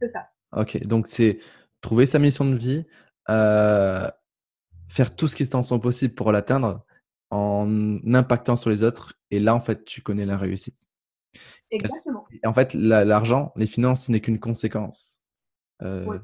C'est 0.01 0.13
ça. 0.13 0.29
Ok, 0.57 0.83
donc 0.87 1.07
c'est 1.07 1.41
trouver 1.81 2.07
sa 2.07 2.19
mission 2.19 2.45
de 2.45 2.57
vie, 2.57 2.87
euh, 3.29 4.09
faire 4.89 5.15
tout 5.15 5.29
ce 5.29 5.37
qui 5.37 5.43
est 5.43 5.55
en 5.55 5.63
son 5.63 5.79
possible 5.79 6.15
pour 6.15 6.33
l'atteindre 6.33 6.85
en 7.31 7.99
impactant 8.15 8.57
sur 8.57 8.71
les 8.71 8.83
autres. 8.83 9.15
Et 9.31 9.41
là, 9.41 9.55
en 9.55 9.61
fait, 9.61 9.85
tu 9.85 10.03
connais 10.03 10.25
la 10.25 10.39
réussite. 10.39 10.87
Exactement. 11.71 12.27
Et 12.43 12.47
en 12.47 12.55
fait, 12.55 12.75
l'argent, 12.75 13.53
les 13.57 13.67
finances, 13.67 14.07
ce 14.07 14.13
n'est 14.13 14.21
qu'une 14.21 14.41
conséquence. 14.41 15.19
Euh, 15.83 16.07
euh, 16.11 16.19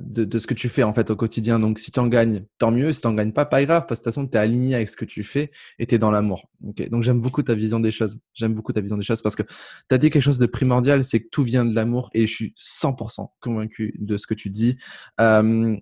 de, 0.00 0.38
ce 0.38 0.46
que 0.46 0.54
tu 0.54 0.68
fais 0.68 0.82
en 0.82 0.92
fait 0.92 1.10
au 1.10 1.16
quotidien. 1.16 1.58
Donc 1.58 1.78
si 1.78 1.90
tu 1.90 2.00
en 2.00 2.06
gagnes, 2.06 2.44
tant 2.58 2.70
mieux. 2.70 2.92
Si 2.92 3.00
tu 3.00 3.06
n'en 3.06 3.14
gagnes 3.14 3.32
pas, 3.32 3.44
pas 3.44 3.64
grave, 3.64 3.86
parce 3.86 4.00
que 4.00 4.04
de 4.04 4.10
toute 4.10 4.14
façon, 4.14 4.26
tu 4.26 4.36
es 4.36 4.40
aligné 4.40 4.74
avec 4.74 4.88
ce 4.88 4.96
que 4.96 5.04
tu 5.04 5.22
fais 5.22 5.50
et 5.78 5.86
tu 5.86 5.94
es 5.94 5.98
dans 5.98 6.10
l'amour. 6.10 6.48
Donc 6.60 7.02
j'aime 7.02 7.20
beaucoup 7.20 7.42
ta 7.42 7.54
vision 7.54 7.80
des 7.80 7.90
choses. 7.90 8.18
J'aime 8.34 8.54
beaucoup 8.54 8.72
ta 8.72 8.80
vision 8.80 8.96
des 8.96 9.02
choses 9.02 9.22
parce 9.22 9.36
que 9.36 9.42
tu 9.42 9.94
as 9.94 9.98
dit 9.98 10.10
quelque 10.10 10.22
chose 10.22 10.38
de 10.38 10.46
primordial, 10.46 11.04
c'est 11.04 11.20
que 11.20 11.28
tout 11.30 11.42
vient 11.42 11.64
de 11.64 11.74
l'amour 11.74 12.10
et 12.14 12.26
je 12.26 12.34
suis 12.34 12.54
100% 12.58 13.28
convaincu 13.40 13.94
de 13.98 14.16
ce 14.16 14.26
que 14.26 14.34
tu 14.34 14.50
dis. 14.50 14.76
Euh, 15.20 15.76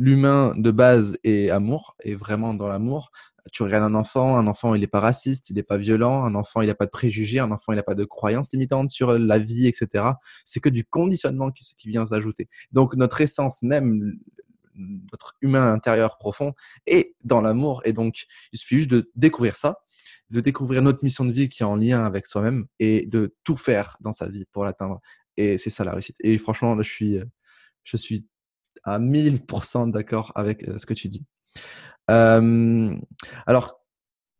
l'humain 0.00 0.54
de 0.56 0.70
base 0.70 1.18
est 1.24 1.50
amour, 1.50 1.94
est 2.02 2.14
vraiment 2.14 2.54
dans 2.54 2.66
l'amour. 2.66 3.12
Tu 3.52 3.62
regardes 3.62 3.84
un 3.84 3.94
enfant, 3.94 4.38
un 4.38 4.46
enfant 4.46 4.74
il 4.74 4.80
n'est 4.80 4.86
pas 4.86 4.98
raciste, 4.98 5.50
il 5.50 5.56
n'est 5.56 5.62
pas 5.62 5.76
violent, 5.76 6.24
un 6.24 6.34
enfant 6.34 6.62
il 6.62 6.68
n'a 6.68 6.74
pas 6.74 6.86
de 6.86 6.90
préjugés, 6.90 7.38
un 7.38 7.50
enfant 7.50 7.72
il 7.72 7.76
n'a 7.76 7.82
pas 7.82 7.94
de 7.94 8.04
croyances 8.04 8.50
limitantes 8.50 8.88
sur 8.88 9.18
la 9.18 9.38
vie, 9.38 9.66
etc. 9.66 10.04
C'est 10.46 10.60
que 10.60 10.70
du 10.70 10.84
conditionnement 10.86 11.50
qui, 11.50 11.66
qui 11.76 11.88
vient 11.88 12.06
s'ajouter. 12.06 12.48
Donc 12.72 12.94
notre 12.94 13.20
essence 13.20 13.62
même, 13.62 14.18
notre 14.74 15.34
humain 15.42 15.70
intérieur 15.70 16.16
profond 16.16 16.54
est 16.86 17.14
dans 17.22 17.42
l'amour 17.42 17.82
et 17.84 17.92
donc 17.92 18.24
il 18.54 18.58
suffit 18.58 18.78
juste 18.78 18.90
de 18.90 19.10
découvrir 19.16 19.56
ça, 19.56 19.80
de 20.30 20.40
découvrir 20.40 20.80
notre 20.80 21.04
mission 21.04 21.26
de 21.26 21.32
vie 21.32 21.50
qui 21.50 21.62
est 21.62 21.66
en 21.66 21.76
lien 21.76 22.06
avec 22.06 22.24
soi-même 22.24 22.64
et 22.78 23.04
de 23.04 23.36
tout 23.44 23.56
faire 23.56 23.98
dans 24.00 24.12
sa 24.12 24.28
vie 24.28 24.46
pour 24.50 24.64
l'atteindre. 24.64 24.98
Et 25.36 25.58
c'est 25.58 25.68
ça 25.68 25.84
la 25.84 25.92
réussite. 25.92 26.16
Et 26.20 26.38
franchement, 26.38 26.74
je 26.78 26.88
suis, 26.88 27.18
je 27.84 27.96
suis 27.98 28.26
à 28.84 28.98
1000% 28.98 29.90
d'accord 29.90 30.32
avec 30.34 30.66
euh, 30.68 30.78
ce 30.78 30.86
que 30.86 30.94
tu 30.94 31.08
dis. 31.08 31.24
Euh, 32.10 32.94
alors, 33.46 33.80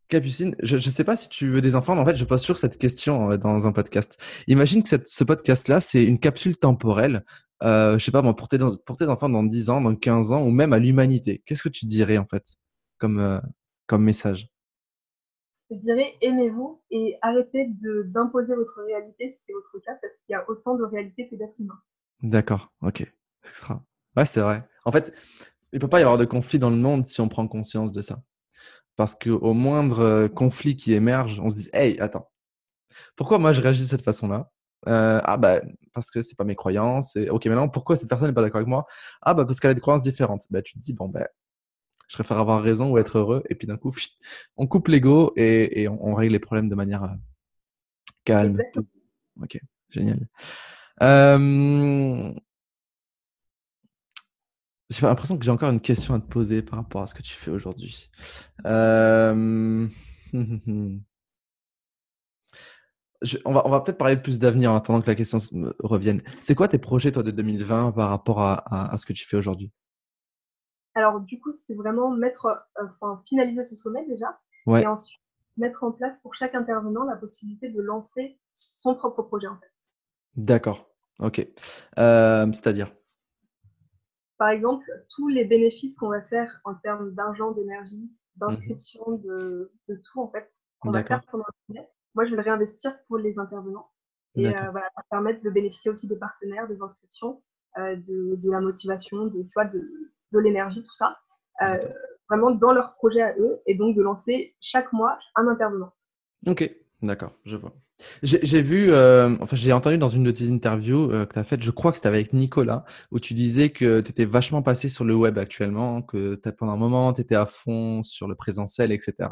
Capucine, 0.08 0.56
je 0.60 0.74
ne 0.74 0.80
sais 0.80 1.04
pas 1.04 1.14
si 1.14 1.28
tu 1.28 1.48
veux 1.48 1.60
des 1.60 1.76
enfants, 1.76 1.94
mais 1.94 2.00
en 2.00 2.06
fait, 2.06 2.16
je 2.16 2.24
pose 2.24 2.42
sur 2.42 2.56
cette 2.56 2.78
question 2.78 3.30
euh, 3.30 3.36
dans 3.36 3.66
un 3.66 3.72
podcast. 3.72 4.20
Imagine 4.48 4.82
que 4.82 4.88
cette, 4.88 5.08
ce 5.08 5.22
podcast-là, 5.22 5.80
c'est 5.80 6.04
une 6.04 6.18
capsule 6.18 6.56
temporelle, 6.56 7.24
euh, 7.62 7.98
je 7.98 8.04
sais 8.04 8.10
pas, 8.10 8.22
pour, 8.34 8.48
tes, 8.48 8.58
pour 8.58 8.96
tes 8.96 9.08
enfants 9.08 9.28
dans 9.28 9.44
10 9.44 9.70
ans, 9.70 9.80
dans 9.80 9.94
15 9.94 10.32
ans, 10.32 10.44
ou 10.44 10.50
même 10.50 10.72
à 10.72 10.78
l'humanité. 10.78 11.42
Qu'est-ce 11.46 11.62
que 11.62 11.68
tu 11.68 11.86
dirais, 11.86 12.18
en 12.18 12.26
fait, 12.26 12.44
comme, 12.98 13.40
comme 13.86 14.02
message? 14.02 14.48
Je 15.70 15.76
dirais 15.76 16.14
aimez-vous 16.20 16.82
et 16.90 17.16
arrêtez 17.22 17.70
d'imposer 18.06 18.56
votre 18.56 18.82
réalité 18.84 19.30
si 19.30 19.38
c'est 19.46 19.52
votre 19.52 19.78
cas, 19.84 19.96
parce 20.02 20.16
qu'il 20.18 20.32
y 20.32 20.34
a 20.34 20.44
autant 20.50 20.74
de 20.74 20.82
réalité 20.82 21.28
que 21.28 21.36
d'êtres 21.36 21.54
humains. 21.60 21.78
D'accord, 22.22 22.72
ok. 22.82 23.06
Extra. 23.44 23.80
Ouais, 24.16 24.24
c'est 24.24 24.40
vrai. 24.40 24.64
En 24.84 24.92
fait, 24.92 25.12
il 25.72 25.76
ne 25.76 25.80
peut 25.80 25.88
pas 25.88 26.00
y 26.00 26.02
avoir 26.02 26.18
de 26.18 26.24
conflit 26.24 26.58
dans 26.58 26.70
le 26.70 26.76
monde 26.76 27.06
si 27.06 27.20
on 27.20 27.28
prend 27.28 27.46
conscience 27.46 27.92
de 27.92 28.02
ça. 28.02 28.22
Parce 28.96 29.14
qu'au 29.14 29.54
moindre 29.54 30.00
euh, 30.00 30.28
conflit 30.28 30.76
qui 30.76 30.92
émerge, 30.92 31.40
on 31.40 31.50
se 31.50 31.56
dit 31.56 31.70
Hey, 31.72 31.98
attends, 32.00 32.30
pourquoi 33.16 33.38
moi 33.38 33.52
je 33.52 33.60
réagis 33.62 33.82
de 33.82 33.88
cette 33.88 34.04
façon-là? 34.04 34.50
Euh, 34.88 35.20
Ah, 35.24 35.36
bah, 35.36 35.60
parce 35.94 36.10
que 36.10 36.22
c'est 36.22 36.36
pas 36.36 36.44
mes 36.44 36.56
croyances. 36.56 37.16
Et, 37.16 37.30
ok, 37.30 37.46
maintenant, 37.46 37.68
pourquoi 37.68 37.96
cette 37.96 38.08
personne 38.08 38.28
n'est 38.28 38.34
pas 38.34 38.42
d'accord 38.42 38.58
avec 38.58 38.68
moi? 38.68 38.86
Ah, 39.22 39.34
bah, 39.34 39.44
parce 39.44 39.60
qu'elle 39.60 39.70
a 39.72 39.74
des 39.74 39.80
croyances 39.80 40.02
différentes. 40.02 40.46
Bah, 40.50 40.62
tu 40.62 40.74
te 40.74 40.80
dis 40.80 40.92
Bon, 40.92 41.08
ben, 41.08 41.26
je 42.08 42.16
préfère 42.16 42.38
avoir 42.38 42.62
raison 42.62 42.90
ou 42.90 42.98
être 42.98 43.18
heureux. 43.18 43.42
Et 43.50 43.54
puis 43.54 43.66
d'un 43.68 43.76
coup, 43.76 43.94
on 44.56 44.66
coupe 44.66 44.88
l'ego 44.88 45.32
et, 45.36 45.88
on, 45.88 46.14
règle 46.14 46.32
les 46.32 46.40
problèmes 46.40 46.68
de 46.68 46.74
manière 46.74 47.04
euh, 47.04 47.14
calme. 48.24 48.58
Ok, 49.40 49.60
génial. 49.90 50.26
Euh, 51.02 52.34
J'ai 54.90 55.06
l'impression 55.06 55.38
que 55.38 55.44
j'ai 55.44 55.50
encore 55.52 55.70
une 55.70 55.80
question 55.80 56.14
à 56.14 56.20
te 56.20 56.26
poser 56.26 56.62
par 56.62 56.80
rapport 56.80 57.02
à 57.02 57.06
ce 57.06 57.14
que 57.14 57.22
tu 57.22 57.34
fais 57.34 57.52
aujourd'hui. 57.52 58.10
Euh... 58.66 59.86
on 63.44 63.52
va, 63.52 63.66
on 63.66 63.70
va 63.70 63.80
peut-être 63.80 63.98
parler 63.98 64.16
plus 64.16 64.40
d'avenir 64.40 64.72
en 64.72 64.76
attendant 64.76 65.00
que 65.00 65.06
la 65.06 65.14
question 65.14 65.38
revienne. 65.78 66.22
C'est 66.40 66.56
quoi 66.56 66.66
tes 66.66 66.78
projets, 66.78 67.12
toi, 67.12 67.22
de 67.22 67.30
2020 67.30 67.92
par 67.92 68.10
rapport 68.10 68.40
à, 68.40 68.92
à, 68.92 68.98
ce 68.98 69.06
que 69.06 69.12
tu 69.12 69.26
fais 69.26 69.36
aujourd'hui? 69.36 69.70
Alors, 70.94 71.20
du 71.20 71.40
coup, 71.40 71.52
c'est 71.52 71.74
vraiment 71.74 72.10
mettre, 72.10 72.46
euh, 72.46 72.86
enfin, 73.00 73.22
finaliser 73.28 73.64
ce 73.64 73.76
sommet 73.76 74.04
déjà. 74.08 74.40
Et 74.66 74.86
ensuite, 74.86 75.20
mettre 75.56 75.84
en 75.84 75.92
place 75.92 76.20
pour 76.20 76.34
chaque 76.34 76.54
intervenant 76.54 77.04
la 77.04 77.16
possibilité 77.16 77.68
de 77.68 77.80
lancer 77.80 78.38
son 78.54 78.94
propre 78.94 79.22
projet, 79.22 79.46
en 79.46 79.56
fait. 79.58 79.70
D'accord. 80.36 80.90
Ok. 81.20 81.46
Euh, 81.98 82.46
c'est-à-dire? 82.52 82.92
Par 84.40 84.48
exemple, 84.48 84.86
tous 85.14 85.28
les 85.28 85.44
bénéfices 85.44 85.98
qu'on 85.98 86.08
va 86.08 86.22
faire 86.22 86.62
en 86.64 86.74
termes 86.74 87.12
d'argent, 87.14 87.52
d'énergie, 87.52 88.10
d'inscription, 88.36 89.02
mmh 89.06 89.22
de, 89.22 89.70
de, 89.86 89.96
tout, 89.96 90.22
en 90.22 90.30
fait, 90.30 90.50
qu'on 90.78 90.90
va 90.90 91.04
faire 91.04 91.20
pendant 91.30 91.44
le 91.68 91.74
moi, 92.14 92.24
je 92.24 92.30
vais 92.30 92.36
le 92.36 92.42
réinvestir 92.42 92.96
pour 93.06 93.18
les 93.18 93.38
intervenants. 93.38 93.90
Et 94.36 94.46
euh, 94.46 94.70
voilà, 94.70 94.88
ça 94.96 95.02
permettre 95.10 95.42
de 95.42 95.50
bénéficier 95.50 95.90
aussi 95.90 96.08
des 96.08 96.16
partenaires, 96.16 96.66
des 96.68 96.80
inscriptions, 96.80 97.42
euh, 97.76 97.96
de, 97.96 98.36
de, 98.36 98.50
la 98.50 98.62
motivation, 98.62 99.26
de, 99.26 99.42
tu 99.42 99.52
vois, 99.54 99.66
de, 99.66 99.78
de 100.32 100.38
l'énergie, 100.38 100.82
tout 100.82 100.94
ça. 100.94 101.18
Euh, 101.60 101.76
vraiment 102.30 102.50
dans 102.50 102.72
leur 102.72 102.94
projet 102.94 103.20
à 103.20 103.36
eux 103.36 103.60
et 103.66 103.74
donc 103.74 103.94
de 103.94 104.00
lancer 104.00 104.56
chaque 104.62 104.90
mois 104.94 105.18
un 105.36 105.48
intervenant. 105.48 105.92
Ok, 106.46 106.74
d'accord, 107.02 107.32
je 107.44 107.56
vois. 107.56 107.74
J'ai 108.22 108.62
vu, 108.62 108.92
euh, 108.92 109.36
enfin 109.40 109.56
j'ai 109.56 109.72
entendu 109.72 109.98
dans 109.98 110.08
une 110.08 110.24
de 110.24 110.30
tes 110.30 110.50
interviews 110.50 111.10
euh, 111.10 111.26
que 111.26 111.34
tu 111.34 111.38
as 111.38 111.44
faites, 111.44 111.62
je 111.62 111.70
crois 111.70 111.90
que 111.90 111.98
c'était 111.98 112.08
avec 112.08 112.32
Nicolas, 112.32 112.84
où 113.10 113.20
tu 113.20 113.34
disais 113.34 113.70
que 113.70 114.00
tu 114.00 114.10
étais 114.10 114.24
vachement 114.24 114.62
passé 114.62 114.88
sur 114.88 115.04
le 115.04 115.14
web 115.14 115.38
actuellement, 115.38 116.02
que 116.02 116.36
pendant 116.58 116.72
un 116.72 116.76
moment 116.76 117.12
tu 117.12 117.20
étais 117.20 117.34
à 117.34 117.46
fond 117.46 118.02
sur 118.02 118.28
le 118.28 118.34
présentiel, 118.34 118.92
etc. 118.92 119.28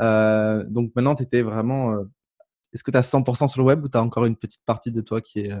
Euh, 0.00 0.64
donc 0.68 0.92
maintenant 0.94 1.14
tu 1.14 1.22
étais 1.22 1.42
vraiment... 1.42 1.94
Est-ce 2.74 2.84
que 2.84 2.90
tu 2.90 2.98
as 2.98 3.02
100% 3.02 3.48
sur 3.48 3.62
le 3.62 3.66
web 3.66 3.82
ou 3.84 3.88
tu 3.88 3.96
as 3.96 4.02
encore 4.02 4.26
une 4.26 4.36
petite 4.36 4.64
partie 4.66 4.92
de 4.92 5.00
toi 5.00 5.20
qui 5.20 5.40
est... 5.40 5.52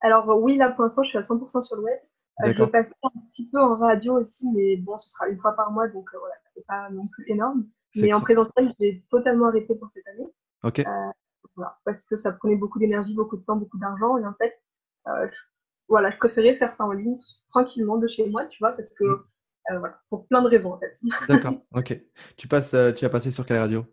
Alors 0.00 0.26
oui, 0.40 0.56
là 0.56 0.70
pour 0.70 0.84
l'instant 0.84 1.02
je 1.02 1.10
suis 1.10 1.18
à 1.18 1.22
100% 1.22 1.62
sur 1.62 1.76
le 1.76 1.82
web. 1.82 1.98
je 2.44 2.50
vais 2.52 2.66
passer 2.66 2.90
un 3.02 3.20
petit 3.30 3.48
peu 3.50 3.60
en 3.60 3.76
radio 3.76 4.20
aussi, 4.20 4.46
mais 4.54 4.76
bon, 4.76 4.96
ce 4.98 5.10
sera 5.10 5.28
une 5.28 5.38
fois 5.38 5.52
par 5.52 5.70
mois, 5.70 5.88
donc 5.88 6.08
voilà, 6.18 6.34
c'est 6.54 6.66
pas 6.66 6.88
non 6.90 7.06
plus 7.08 7.24
énorme. 7.28 7.66
Mais 7.96 8.12
en 8.12 8.20
présentiel, 8.20 8.72
j'ai 8.78 9.04
totalement 9.10 9.46
arrêté 9.46 9.74
pour 9.74 9.90
cette 9.90 10.06
année. 10.08 10.28
Ok. 10.66 10.80
Euh, 10.80 10.84
voilà, 11.54 11.78
parce 11.84 12.04
que 12.04 12.16
ça 12.16 12.32
prenait 12.32 12.56
beaucoup 12.56 12.80
d'énergie, 12.80 13.14
beaucoup 13.14 13.36
de 13.36 13.44
temps, 13.44 13.54
beaucoup 13.56 13.78
d'argent. 13.78 14.18
Et 14.18 14.26
en 14.26 14.34
fait, 14.34 14.60
euh, 15.06 15.28
je, 15.32 15.40
voilà, 15.88 16.10
je 16.10 16.16
préférais 16.16 16.56
faire 16.56 16.74
ça 16.74 16.84
en 16.84 16.90
ligne, 16.90 17.16
tranquillement 17.50 17.98
de 17.98 18.08
chez 18.08 18.28
moi, 18.28 18.46
tu 18.46 18.58
vois, 18.58 18.72
parce 18.72 18.92
que 18.94 19.04
mm. 19.04 19.24
euh, 19.70 19.78
voilà, 19.78 20.00
pour 20.10 20.26
plein 20.26 20.42
de 20.42 20.48
raisons 20.48 20.72
en 20.72 20.80
fait. 20.80 20.92
D'accord, 21.28 21.54
ok. 21.72 22.00
Tu, 22.36 22.48
passes, 22.48 22.74
tu 22.96 23.04
as 23.04 23.08
passé 23.08 23.30
sur 23.30 23.46
quelle 23.46 23.58
radio? 23.58 23.86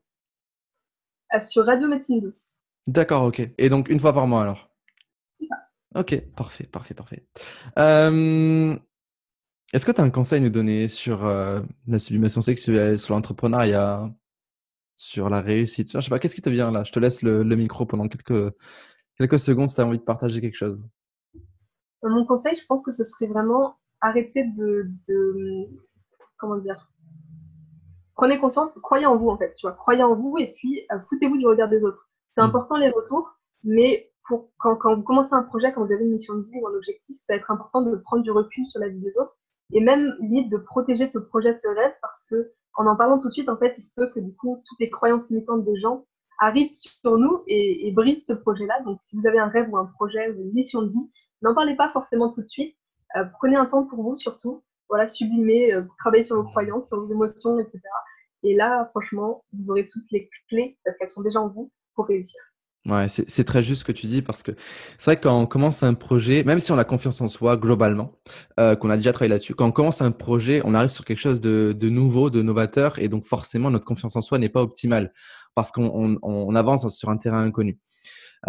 Sur 1.42 1.66
Radio 1.66 1.88
Médecine 1.88 2.22
Douce. 2.22 2.56
D'accord, 2.88 3.24
ok. 3.24 3.42
Et 3.58 3.70
donc 3.70 3.90
une 3.90 4.00
fois 4.00 4.14
par 4.14 4.28
mois 4.28 4.42
alors? 4.42 4.70
Ok, 5.96 6.20
parfait, 6.36 6.66
parfait, 6.66 6.96
parfait. 6.96 7.28
Est-ce 7.78 8.80
que 9.86 9.92
tu 9.92 10.02
as 10.02 10.04
un 10.04 10.10
conseil 10.10 10.40
à 10.40 10.44
nous 10.44 10.50
donner 10.50 10.88
sur 10.88 11.24
la 11.24 12.00
sublimation 12.00 12.42
sexuelle, 12.42 12.98
sur 12.98 13.14
l'entrepreneuriat, 13.14 14.12
sur 15.04 15.30
la 15.30 15.42
réussite. 15.42 15.92
Je 15.92 16.00
sais 16.00 16.10
pas, 16.10 16.18
qu'est-ce 16.18 16.36
qui 16.36 16.42
te 16.42 16.50
vient 16.50 16.72
là? 16.72 16.84
Je 16.84 16.92
te 16.92 17.00
laisse 17.00 17.24
le, 17.24 17.44
micro 17.44 17.86
pendant 17.86 18.08
quelques, 18.08 18.54
quelques 19.18 19.40
secondes 19.40 19.68
si 19.68 19.76
tu 19.76 19.82
as 19.82 19.86
envie 19.86 19.98
de 19.98 20.04
partager 20.04 20.40
quelque 20.40 20.56
chose. 20.56 20.82
Euh, 21.36 22.10
mon 22.10 22.26
conseil, 22.26 22.56
je 22.56 22.66
pense 22.68 22.84
que 22.84 22.92
ce 22.92 23.04
serait 23.04 23.28
vraiment 23.28 23.76
arrêter 24.00 24.46
de, 24.46 24.90
comment 26.38 26.58
dire? 26.58 26.90
Prenez 28.16 28.40
conscience, 28.40 28.78
croyez 28.82 29.06
en 29.06 29.18
vous 29.18 29.30
en 29.30 29.38
fait, 29.38 29.54
tu 29.56 29.68
vois, 29.68 29.76
croyez 29.76 30.04
en 30.04 30.16
vous 30.16 30.38
et 30.38 30.54
puis 30.54 30.86
euh, 30.92 31.00
foutez-vous 31.10 31.38
du 31.38 31.48
regard 31.48 31.68
des 31.68 31.84
autres. 31.84 32.10
C'est 32.36 32.42
mm. 32.42 32.46
important 32.46 32.78
les 32.78 32.90
retours, 32.90 33.30
mais 33.64 34.10
pour, 34.26 34.52
quand, 34.58 34.78
quand, 34.78 34.96
vous 34.96 35.04
commencez 35.04 35.34
un 35.34 35.44
projet, 35.44 35.74
quand 35.74 35.86
vous 35.86 35.92
avez 35.92 36.06
une 36.06 36.14
mission 36.14 36.36
de 36.36 36.44
vie 36.44 36.60
ou 36.62 36.68
un 36.68 36.76
objectif, 36.76 37.18
ça 37.20 37.34
va 37.34 37.38
être 37.38 37.52
important 37.52 37.82
de 37.82 37.96
prendre 37.98 38.24
du 38.24 38.32
recul 38.32 38.66
sur 38.68 38.80
la 38.80 38.88
vie 38.88 39.00
des 39.00 39.14
autres 39.18 39.36
et 39.74 39.82
même 39.82 40.16
limite 40.20 40.50
de 40.50 40.58
protéger 40.58 41.08
ce 41.10 41.18
projet, 41.18 41.56
ce 41.56 41.68
rêve, 41.68 41.94
parce 42.02 42.24
que 42.26 42.54
en 42.76 42.88
en 42.88 42.96
parlant 42.96 43.20
tout 43.20 43.30
de 43.30 43.34
suite, 43.34 43.50
en 43.50 43.58
fait, 43.58 43.74
il 43.78 43.82
se 43.82 43.94
peut 43.96 44.10
que 44.10 44.20
du 44.20 44.34
coup, 44.36 44.62
toutes 44.66 44.80
les 44.80 44.90
croyances 44.90 45.30
limitantes 45.30 45.64
des 45.66 45.80
gens 45.80 46.06
arrivent 46.40 46.70
sur 46.70 47.18
nous 47.18 47.44
et, 47.48 47.92
brisent 47.92 48.26
ce 48.26 48.34
projet-là. 48.34 48.82
Donc, 48.84 49.00
si 49.04 49.18
vous 49.18 49.28
avez 49.28 49.40
un 49.40 49.48
rêve 49.48 49.70
ou 49.72 49.78
un 49.78 49.86
projet 49.86 50.30
ou 50.32 50.42
une 50.42 50.54
mission 50.54 50.82
de 50.82 50.90
vie, 50.90 51.10
n'en 51.42 51.54
parlez 51.54 51.76
pas 51.76 51.92
forcément 51.92 52.30
tout 52.30 52.42
de 52.42 52.48
suite. 52.48 52.76
Euh, 53.16 53.26
prenez 53.40 53.56
un 53.56 53.66
temps 53.66 53.86
pour 53.86 54.02
vous, 54.02 54.16
surtout. 54.16 54.64
Voilà, 54.90 55.08
sublimez, 55.08 55.74
euh, 55.74 55.84
travaillez 56.00 56.26
sur 56.26 56.38
vos 56.38 56.50
croyances, 56.50 56.88
sur 56.88 57.00
vos 57.00 57.12
émotions, 57.12 57.60
etc. 57.60 57.80
Et 58.44 58.56
là, 58.56 58.88
franchement, 58.92 59.44
vous 59.54 59.70
aurez 59.72 59.88
toutes 59.88 60.10
les 60.12 60.30
clés, 60.50 60.78
parce 60.84 60.98
qu'elles 60.98 61.10
sont 61.10 61.22
déjà 61.22 61.40
en 61.40 61.50
vous, 61.50 61.72
pour 61.96 62.08
réussir. 62.08 62.42
Ouais, 62.86 63.08
c'est 63.08 63.46
très 63.46 63.64
juste 63.64 63.80
ce 63.80 63.86
que 63.86 63.94
tu 63.94 64.08
dis 64.08 64.22
parce 64.22 64.44
que 64.44 64.52
c'est 64.98 65.12
vrai 65.12 65.16
que 65.16 65.22
quand 65.22 65.40
on 65.40 65.46
commence 65.46 65.84
un 65.84 65.94
projet, 65.94 66.44
même 66.44 66.60
si 66.60 66.74
on 66.74 66.78
a 66.78 66.84
confiance 66.84 67.22
en 67.22 67.28
soi 67.28 67.56
globalement, 67.56 68.20
euh, 68.60 68.76
qu'on 68.76 68.90
a 68.90 68.98
déjà 68.98 69.14
travaillé 69.14 69.30
là-dessus, 69.30 69.56
quand 69.56 69.66
on 69.66 69.72
commence 69.72 70.02
un 70.02 70.12
projet, 70.12 70.62
on 70.66 70.74
arrive 70.74 70.90
sur 70.90 71.06
quelque 71.06 71.20
chose 71.20 71.40
de, 71.40 71.74
nouveau, 71.82 72.30
de 72.30 72.42
novateur 72.42 73.00
et 73.00 73.08
donc 73.08 73.26
forcément 73.26 73.72
notre 73.72 73.86
confiance 73.86 74.18
en 74.18 74.22
soi 74.22 74.38
n'est 74.38 74.50
pas 74.50 74.62
optimale 74.62 75.14
parce 75.56 75.72
qu'on 75.72 75.90
on, 75.94 76.20
on 76.22 76.56
avance 76.56 76.86
sur 76.90 77.08
un 77.08 77.16
terrain 77.16 77.42
inconnu. 77.44 77.80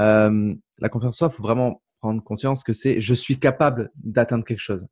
Euh, 0.00 0.52
la 0.80 0.88
confiance 0.88 1.14
en 1.14 1.18
soi, 1.18 1.30
faut 1.30 1.44
vraiment 1.44 1.80
prendre 2.04 2.22
conscience 2.22 2.62
que 2.64 2.74
c'est 2.74 3.00
je 3.00 3.14
suis 3.14 3.38
capable 3.38 3.90
d'atteindre 3.96 4.44
quelque 4.44 4.58
chose. 4.58 4.86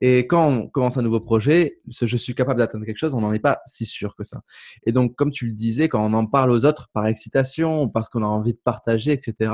Et 0.00 0.28
quand 0.28 0.46
on 0.46 0.68
commence 0.68 0.96
un 0.96 1.02
nouveau 1.02 1.18
projet, 1.18 1.80
ce 1.90 2.06
je 2.06 2.16
suis 2.16 2.36
capable 2.36 2.60
d'atteindre 2.60 2.86
quelque 2.86 2.98
chose, 2.98 3.14
on 3.14 3.20
n'en 3.20 3.32
est 3.32 3.40
pas 3.40 3.58
si 3.66 3.84
sûr 3.84 4.14
que 4.14 4.22
ça. 4.22 4.42
Et 4.86 4.92
donc, 4.92 5.16
comme 5.16 5.32
tu 5.32 5.46
le 5.46 5.54
disais, 5.54 5.88
quand 5.88 6.04
on 6.04 6.12
en 6.12 6.26
parle 6.26 6.52
aux 6.52 6.64
autres 6.64 6.88
par 6.92 7.08
excitation, 7.08 7.88
parce 7.88 8.08
qu'on 8.08 8.22
a 8.22 8.26
envie 8.26 8.52
de 8.52 8.60
partager, 8.62 9.10
etc., 9.10 9.52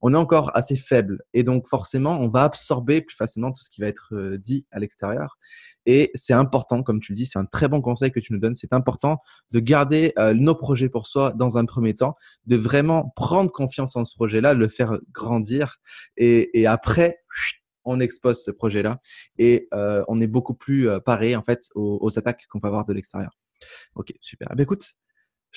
on 0.00 0.14
est 0.14 0.16
encore 0.16 0.56
assez 0.56 0.76
faible. 0.76 1.22
Et 1.34 1.42
donc, 1.42 1.68
forcément, 1.68 2.18
on 2.20 2.28
va 2.28 2.44
absorber 2.44 3.00
plus 3.00 3.16
facilement 3.16 3.50
tout 3.50 3.62
ce 3.62 3.70
qui 3.70 3.80
va 3.80 3.88
être 3.88 4.10
euh, 4.12 4.38
dit 4.38 4.66
à 4.70 4.78
l'extérieur. 4.78 5.38
Et 5.86 6.10
c'est 6.14 6.34
important, 6.34 6.82
comme 6.82 7.00
tu 7.00 7.12
le 7.12 7.16
dis, 7.16 7.26
c'est 7.26 7.38
un 7.38 7.46
très 7.46 7.68
bon 7.68 7.80
conseil 7.80 8.10
que 8.10 8.20
tu 8.20 8.32
nous 8.32 8.38
donnes. 8.38 8.54
C'est 8.54 8.72
important 8.72 9.18
de 9.50 9.60
garder 9.60 10.12
euh, 10.18 10.34
nos 10.34 10.54
projets 10.54 10.88
pour 10.88 11.06
soi 11.06 11.32
dans 11.32 11.58
un 11.58 11.64
premier 11.64 11.94
temps, 11.94 12.14
de 12.46 12.56
vraiment 12.56 13.12
prendre 13.16 13.50
confiance 13.50 13.96
en 13.96 14.04
ce 14.04 14.14
projet-là, 14.14 14.54
le 14.54 14.68
faire 14.68 14.98
grandir. 15.12 15.76
Et, 16.16 16.66
après, 16.66 17.20
on 17.84 18.00
expose 18.00 18.44
ce 18.44 18.50
projet-là 18.50 19.00
et 19.38 19.66
euh, 19.72 20.04
on 20.08 20.20
est 20.20 20.26
beaucoup 20.26 20.52
plus 20.52 20.88
paré 21.06 21.34
en 21.36 21.42
fait 21.42 21.60
aux, 21.74 22.18
attaques 22.18 22.46
qu'on 22.50 22.60
peut 22.60 22.68
avoir 22.68 22.84
de 22.84 22.92
l'extérieur. 22.92 23.30
Ok, 23.94 24.12
super. 24.20 24.48
Eh 24.56 24.62
écoute, 24.62 24.92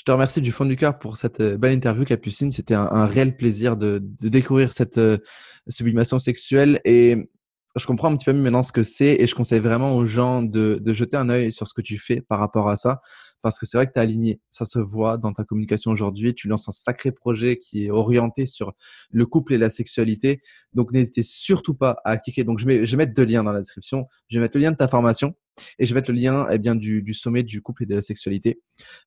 je 0.02 0.06
te 0.06 0.12
remercie 0.12 0.42
du 0.42 0.52
fond 0.52 0.66
du 0.66 0.76
cœur 0.76 0.98
pour 0.98 1.16
cette 1.16 1.42
euh, 1.42 1.58
belle 1.58 1.74
interview, 1.74 2.06
Capucine. 2.06 2.52
C'était 2.52 2.74
un, 2.74 3.06
réel 3.06 3.38
plaisir 3.38 3.78
de, 3.78 4.02
découvrir 4.20 4.74
cette 4.74 4.98
euh, 4.98 5.20
sublimation 5.68 6.18
sexuelle 6.18 6.82
et 6.86 7.30
je 7.76 7.86
comprends 7.86 8.12
un 8.12 8.16
petit 8.16 8.26
peu 8.26 8.34
mieux 8.34 8.42
maintenant 8.42 8.64
ce 8.64 8.72
que 8.72 8.84
c'est 8.84 9.16
et 9.20 9.28
je 9.28 9.36
conseille 9.36 9.60
vraiment 9.60 9.96
aux 9.96 10.06
gens 10.06 10.42
de, 10.44 10.80
de, 10.82 10.94
jeter 10.94 11.18
un 11.18 11.30
œil 11.30 11.52
sur 11.52 11.68
ce 11.68 11.74
que 11.74 11.82
tu 11.82 11.98
fais 11.98 12.22
par 12.22 12.40
rapport 12.40 12.70
à 12.70 12.76
ça 12.76 13.02
parce 13.42 13.58
que 13.60 13.66
c'est 13.66 13.78
vrai 13.78 13.88
que 13.88 13.94
tu 13.94 14.00
es 14.00 14.02
aligné. 14.02 14.40
Ça 14.50 14.66
se 14.66 14.80
voit 14.80 15.18
dans 15.18 15.34
ta 15.34 15.44
communication 15.44 15.92
aujourd'hui. 15.92 16.34
Tu 16.34 16.48
lances 16.48 16.68
un 16.68 16.72
sacré 16.72 17.12
projet 17.12 17.58
qui 17.58 17.86
est 17.86 17.90
orienté 17.90 18.46
sur 18.46 18.74
le 19.10 19.26
couple 19.26 19.54
et 19.54 19.58
la 19.58 19.70
sexualité. 19.70 20.42
Donc 20.74 20.92
n'hésitez 20.92 21.24
surtout 21.24 21.74
pas 21.74 21.98
à 22.06 22.18
cliquer. 22.18 22.44
Donc 22.44 22.60
je, 22.60 22.66
mets, 22.66 22.86
je 22.86 22.92
vais 22.92 22.98
mettre 22.98 23.14
deux 23.14 23.26
liens 23.26 23.44
dans 23.44 23.54
la 23.54 23.60
description. 23.60 24.06
Je 24.30 24.38
vais 24.38 24.44
mettre 24.44 24.58
le 24.58 24.64
lien 24.64 24.72
de 24.72 24.78
ta 24.78 24.88
formation 24.88 25.34
et 25.80 25.86
je 25.86 25.94
vais 25.94 26.00
mettre 26.00 26.12
le 26.12 26.18
lien 26.18 26.48
eh 26.52 26.60
bien, 26.60 26.76
du, 26.76 27.02
du 27.02 27.14
sommet 27.14 27.44
du 27.44 27.62
couple 27.62 27.84
et 27.84 27.86
de 27.86 27.96
la 27.96 28.02
sexualité 28.02 28.62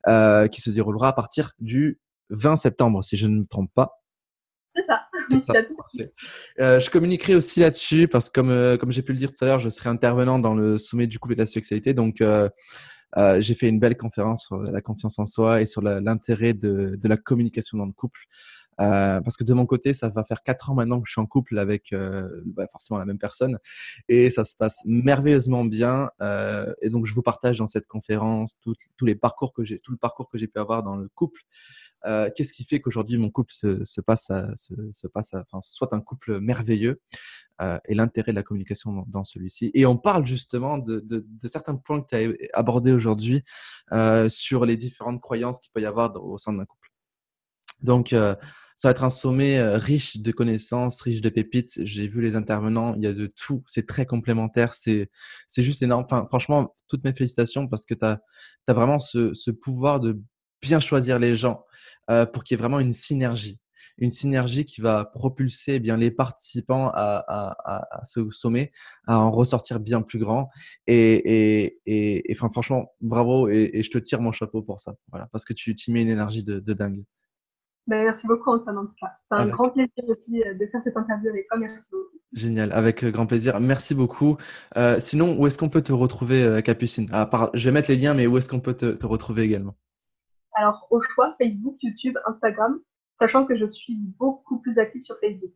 euh, 0.08 0.48
qui 0.48 0.60
se 0.60 0.70
déroulera 0.70 1.08
à 1.08 1.12
partir 1.12 1.52
du 1.58 2.00
20 2.30 2.56
septembre, 2.56 3.04
si 3.04 3.16
je 3.16 3.26
ne 3.26 3.40
me 3.40 3.44
trompe 3.44 3.70
pas. 3.74 4.03
Ça. 5.44 5.54
Euh, 6.60 6.80
je 6.80 6.90
communiquerai 6.90 7.34
aussi 7.34 7.60
là-dessus 7.60 8.08
parce 8.08 8.30
que 8.30 8.40
comme, 8.40 8.50
euh, 8.50 8.76
comme 8.76 8.92
j'ai 8.92 9.02
pu 9.02 9.12
le 9.12 9.18
dire 9.18 9.30
tout 9.34 9.44
à 9.44 9.48
l'heure, 9.48 9.60
je 9.60 9.70
serai 9.70 9.88
intervenant 9.88 10.38
dans 10.38 10.54
le 10.54 10.78
sommet 10.78 11.06
du 11.06 11.18
couple 11.18 11.34
et 11.34 11.36
de 11.36 11.42
la 11.42 11.46
sexualité. 11.46 11.94
Donc, 11.94 12.20
euh, 12.20 12.48
j'ai 13.38 13.54
fait 13.54 13.68
une 13.68 13.78
belle 13.78 13.96
conférence 13.96 14.44
sur 14.46 14.60
la 14.60 14.80
confiance 14.80 15.18
en 15.18 15.26
soi 15.26 15.60
et 15.60 15.66
sur 15.66 15.82
l'intérêt 15.82 16.52
de, 16.52 16.98
de, 17.00 17.08
la 17.08 17.16
communication 17.16 17.78
dans 17.78 17.86
le 17.86 17.92
couple. 17.92 18.20
Parce 18.76 19.36
que 19.36 19.44
de 19.44 19.54
mon 19.54 19.66
côté, 19.66 19.92
ça 19.92 20.08
va 20.08 20.24
faire 20.24 20.42
quatre 20.42 20.70
ans 20.70 20.74
maintenant 20.74 21.00
que 21.00 21.06
je 21.06 21.12
suis 21.12 21.20
en 21.20 21.26
couple 21.26 21.60
avec 21.60 21.94
bah 22.44 22.66
forcément 22.72 22.98
la 22.98 23.06
même 23.06 23.20
personne 23.20 23.58
et 24.08 24.30
ça 24.30 24.42
se 24.42 24.56
passe 24.56 24.80
merveilleusement 24.84 25.64
bien. 25.64 26.10
Et 26.82 26.90
donc, 26.90 27.06
je 27.06 27.14
vous 27.14 27.22
partage 27.22 27.58
dans 27.58 27.68
cette 27.68 27.86
conférence 27.86 28.58
tous 28.60 29.06
les 29.06 29.14
parcours 29.14 29.52
que 29.52 29.62
j'ai, 29.62 29.78
tout 29.78 29.92
le 29.92 29.98
parcours 29.98 30.28
que 30.28 30.36
j'ai 30.36 30.48
pu 30.48 30.58
avoir 30.58 30.82
dans 30.82 30.96
le 30.96 31.08
couple. 31.14 31.40
Euh, 32.06 32.30
qu'est-ce 32.34 32.52
qui 32.52 32.64
fait 32.64 32.80
qu'aujourd'hui 32.80 33.16
mon 33.16 33.30
couple 33.30 33.52
se, 33.52 33.84
se 33.84 34.00
passe, 34.00 34.30
à, 34.30 34.54
se, 34.56 34.74
se, 34.92 35.06
passe, 35.06 35.34
à, 35.34 35.40
enfin, 35.40 35.60
soit 35.62 35.92
un 35.94 36.00
couple 36.00 36.40
merveilleux 36.40 37.00
euh, 37.60 37.78
et 37.86 37.94
l'intérêt 37.94 38.32
de 38.32 38.36
la 38.36 38.42
communication 38.42 38.92
dans, 38.92 39.04
dans 39.08 39.24
celui-ci? 39.24 39.70
Et 39.74 39.86
on 39.86 39.96
parle 39.96 40.26
justement 40.26 40.78
de, 40.78 41.00
de, 41.00 41.26
de 41.26 41.48
certains 41.48 41.76
points 41.76 42.02
que 42.02 42.08
tu 42.08 42.16
as 42.16 42.58
abordés 42.58 42.92
aujourd'hui 42.92 43.42
euh, 43.92 44.28
sur 44.28 44.66
les 44.66 44.76
différentes 44.76 45.20
croyances 45.20 45.60
qu'il 45.60 45.70
peut 45.72 45.80
y 45.80 45.86
avoir 45.86 46.22
au 46.22 46.38
sein 46.38 46.52
d'un 46.52 46.64
couple. 46.64 46.90
Donc, 47.80 48.12
euh, 48.12 48.34
ça 48.76 48.88
va 48.88 48.92
être 48.92 49.04
un 49.04 49.10
sommet 49.10 49.58
euh, 49.58 49.78
riche 49.78 50.16
de 50.16 50.32
connaissances, 50.32 51.00
riche 51.00 51.20
de 51.20 51.28
pépites. 51.28 51.80
J'ai 51.84 52.08
vu 52.08 52.20
les 52.20 52.34
intervenants, 52.34 52.94
il 52.96 53.02
y 53.02 53.06
a 53.06 53.12
de 53.12 53.26
tout. 53.26 53.62
C'est 53.66 53.86
très 53.86 54.04
complémentaire. 54.04 54.74
C'est, 54.74 55.10
c'est 55.46 55.62
juste 55.62 55.82
énorme. 55.82 56.04
Enfin, 56.04 56.26
franchement, 56.28 56.74
toutes 56.88 57.04
mes 57.04 57.14
félicitations 57.14 57.68
parce 57.68 57.86
que 57.86 57.94
tu 57.94 58.04
as, 58.04 58.20
vraiment 58.66 58.98
ce, 58.98 59.32
ce, 59.34 59.50
pouvoir 59.50 60.00
de 60.00 60.20
bien 60.62 60.80
choisir 60.80 61.18
les 61.18 61.36
gens 61.36 61.64
euh, 62.10 62.26
pour 62.26 62.44
qu'il 62.44 62.54
y 62.54 62.58
ait 62.58 62.62
vraiment 62.62 62.80
une 62.80 62.92
synergie. 62.92 63.60
Une 63.98 64.10
synergie 64.10 64.64
qui 64.64 64.80
va 64.80 65.04
propulser 65.04 65.74
eh 65.74 65.78
bien 65.78 65.96
les 65.96 66.10
participants 66.10 66.90
à, 66.94 67.24
à, 67.28 67.86
à, 68.00 68.04
ce 68.04 68.28
sommet 68.30 68.72
à 69.06 69.20
en 69.20 69.30
ressortir 69.30 69.78
bien 69.78 70.02
plus 70.02 70.18
grand. 70.18 70.50
Et, 70.88 71.66
et, 71.66 71.80
et, 71.86 72.32
enfin, 72.32 72.50
franchement, 72.50 72.92
bravo 73.00 73.48
et, 73.48 73.82
je 73.82 73.90
te 73.90 73.98
tire 73.98 74.20
mon 74.20 74.32
chapeau 74.32 74.62
pour 74.62 74.80
ça. 74.80 74.94
Voilà, 75.10 75.28
parce 75.30 75.44
que 75.44 75.52
tu, 75.52 75.76
tu 75.76 75.92
mets 75.92 76.02
une 76.02 76.08
énergie 76.08 76.42
de, 76.42 76.58
de 76.58 76.72
dingue. 76.72 77.04
Ben, 77.86 78.04
merci 78.04 78.26
beaucoup 78.26 78.50
Antoine 78.50 78.78
en 78.78 78.86
tout 78.86 78.94
cas. 78.98 79.12
C'est 79.30 79.38
un 79.38 79.46
grand 79.46 79.68
plaisir 79.68 80.04
aussi 80.08 80.42
euh, 80.42 80.54
de 80.54 80.66
faire 80.66 80.80
cette 80.82 80.96
interview 80.96 81.28
avec 81.28 81.46
toi. 81.48 81.58
Merci 81.58 81.86
beaucoup. 81.92 82.18
Génial, 82.32 82.72
avec 82.72 83.04
euh, 83.04 83.10
grand 83.10 83.26
plaisir. 83.26 83.60
Merci 83.60 83.94
beaucoup. 83.94 84.38
Euh, 84.76 84.98
sinon, 84.98 85.38
où 85.38 85.46
est-ce 85.46 85.58
qu'on 85.58 85.68
peut 85.68 85.82
te 85.82 85.92
retrouver, 85.92 86.62
Capucine? 86.64 87.08
Ah, 87.12 87.50
Je 87.52 87.68
vais 87.68 87.72
mettre 87.72 87.90
les 87.90 87.96
liens, 87.96 88.14
mais 88.14 88.26
où 88.26 88.38
est-ce 88.38 88.48
qu'on 88.48 88.60
peut 88.60 88.74
te, 88.74 89.06
retrouver 89.06 89.42
également? 89.42 89.76
Alors, 90.54 90.86
au 90.90 91.00
choix, 91.00 91.34
Facebook, 91.40 91.76
YouTube, 91.82 92.16
Instagram, 92.26 92.78
sachant 93.18 93.44
que 93.44 93.56
je 93.56 93.66
suis 93.66 93.96
beaucoup 94.18 94.60
plus 94.60 94.78
active 94.78 95.02
sur 95.02 95.16
Facebook. 95.20 95.52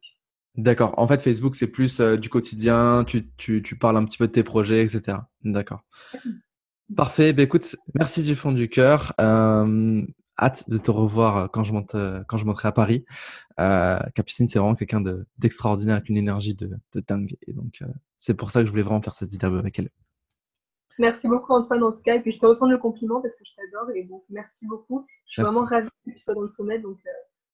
D'accord. 0.56 0.98
En 0.98 1.06
fait, 1.06 1.22
Facebook, 1.22 1.54
c'est 1.54 1.70
plus 1.70 2.00
du 2.00 2.28
quotidien, 2.28 3.04
tu, 3.04 3.30
tu, 3.36 3.62
tu, 3.62 3.78
parles 3.78 3.96
un 3.96 4.04
petit 4.04 4.18
peu 4.18 4.26
de 4.26 4.32
tes 4.32 4.42
projets, 4.42 4.82
etc. 4.82 5.18
D'accord. 5.44 5.84
Parfait. 6.96 7.30
Écoute, 7.30 7.76
merci 7.94 8.24
du 8.24 8.34
fond 8.34 8.52
du 8.52 8.68
cœur 8.68 9.14
hâte 10.38 10.68
de 10.70 10.78
te 10.78 10.90
revoir 10.90 11.36
euh, 11.36 11.46
quand 11.48 11.64
je 11.64 11.72
monte, 11.72 11.94
euh, 11.94 12.22
quand 12.28 12.36
je 12.36 12.46
monterai 12.46 12.68
à 12.68 12.72
Paris. 12.72 13.04
Euh, 13.60 13.98
Capucine, 14.14 14.48
c'est 14.48 14.58
vraiment 14.58 14.74
quelqu'un 14.74 15.02
d'extraordinaire 15.38 15.96
avec 15.96 16.08
une 16.08 16.16
énergie 16.16 16.54
de, 16.54 16.70
dingue. 17.06 17.36
Et 17.46 17.52
donc, 17.52 17.78
euh, 17.82 17.86
c'est 18.16 18.34
pour 18.34 18.50
ça 18.50 18.60
que 18.60 18.66
je 18.66 18.70
voulais 18.70 18.82
vraiment 18.82 19.02
faire 19.02 19.14
cette 19.14 19.32
interview 19.32 19.58
avec 19.58 19.78
elle. 19.78 19.90
Merci 20.98 21.28
beaucoup 21.28 21.52
Antoine 21.52 21.82
en 21.82 21.92
tout 21.92 22.02
cas, 22.02 22.16
et 22.16 22.20
puis 22.20 22.32
je 22.32 22.38
te 22.38 22.46
retourne 22.46 22.70
le 22.70 22.78
compliment 22.78 23.20
parce 23.20 23.34
que 23.36 23.44
je 23.44 23.52
t'adore 23.54 23.90
et 23.94 24.04
donc 24.04 24.22
merci 24.30 24.66
beaucoup. 24.66 25.06
Je 25.26 25.32
suis 25.32 25.42
vraiment 25.42 25.64
ravie 25.64 25.88
que 26.06 26.12
tu 26.12 26.18
sois 26.18 26.34
dans 26.34 26.42
le 26.42 26.48
sommet, 26.48 26.78
donc 26.78 26.98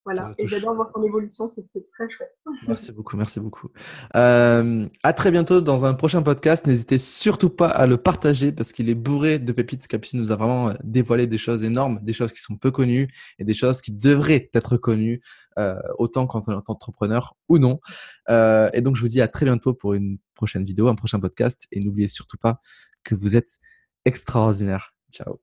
voilà, 0.05 0.35
et 0.37 0.47
j'adore 0.47 0.75
voir 0.75 0.93
ton 0.93 1.03
évolution, 1.03 1.49
c'était 1.49 1.87
très 1.95 2.11
chouette. 2.11 2.37
Merci 2.69 2.93
beaucoup, 2.93 3.17
merci 3.17 3.41
beaucoup. 3.41 3.71
Euh, 4.17 4.87
à 5.03 5.13
très 5.15 5.31
bientôt 5.31 5.63
dans 5.63 5.87
un 5.87 5.95
prochain 5.95 6.23
podcast. 6.23 6.67
N'hésitez 6.67 6.99
surtout 6.99 7.49
pas 7.49 7.69
à 7.69 7.87
le 7.87 7.97
partager 7.97 8.53
parce 8.53 8.73
qu'il 8.73 8.91
est 8.91 8.95
bourré 8.95 9.39
de 9.39 9.51
pépites. 9.53 9.87
Capucine 9.89 10.21
nous 10.21 10.31
a 10.31 10.37
vraiment 10.37 10.69
euh, 10.69 10.75
dévoilé 10.85 11.27
des 11.27 11.39
choses 11.39 11.65
énormes, 11.65 12.01
des 12.03 12.13
choses 12.13 12.35
qui 12.35 12.43
sont 12.43 12.57
peu 12.57 12.71
connues 12.71 13.09
et 13.39 13.45
des 13.45 13.55
choses 13.55 13.81
qui 13.81 13.93
devraient 13.93 14.51
être 14.53 14.77
connues 14.77 15.23
euh, 15.59 15.79
autant 15.99 16.27
quand 16.27 16.49
on 16.49 16.53
est 16.53 16.63
entrepreneur 16.67 17.35
ou 17.49 17.57
non. 17.57 17.81
Euh, 18.29 18.69
et 18.75 18.83
donc 18.83 18.97
je 18.97 19.01
vous 19.01 19.09
dis 19.09 19.23
à 19.23 19.29
très 19.29 19.47
bientôt 19.47 19.73
pour 19.73 19.95
une 19.95 20.19
prochaine 20.35 20.67
vidéo, 20.67 20.89
un 20.89 20.97
prochain 20.97 21.19
podcast. 21.19 21.67
Et 21.73 21.81
n'oubliez 21.81 22.09
surtout 22.09 22.37
pas 22.37 22.61
que 23.05 23.15
vous 23.15 23.37
êtes 23.37 23.59
extraordinaire. 24.05 24.95
Ciao. 25.13 25.41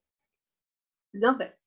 Bien 1.13 1.37
fait. 1.37 1.60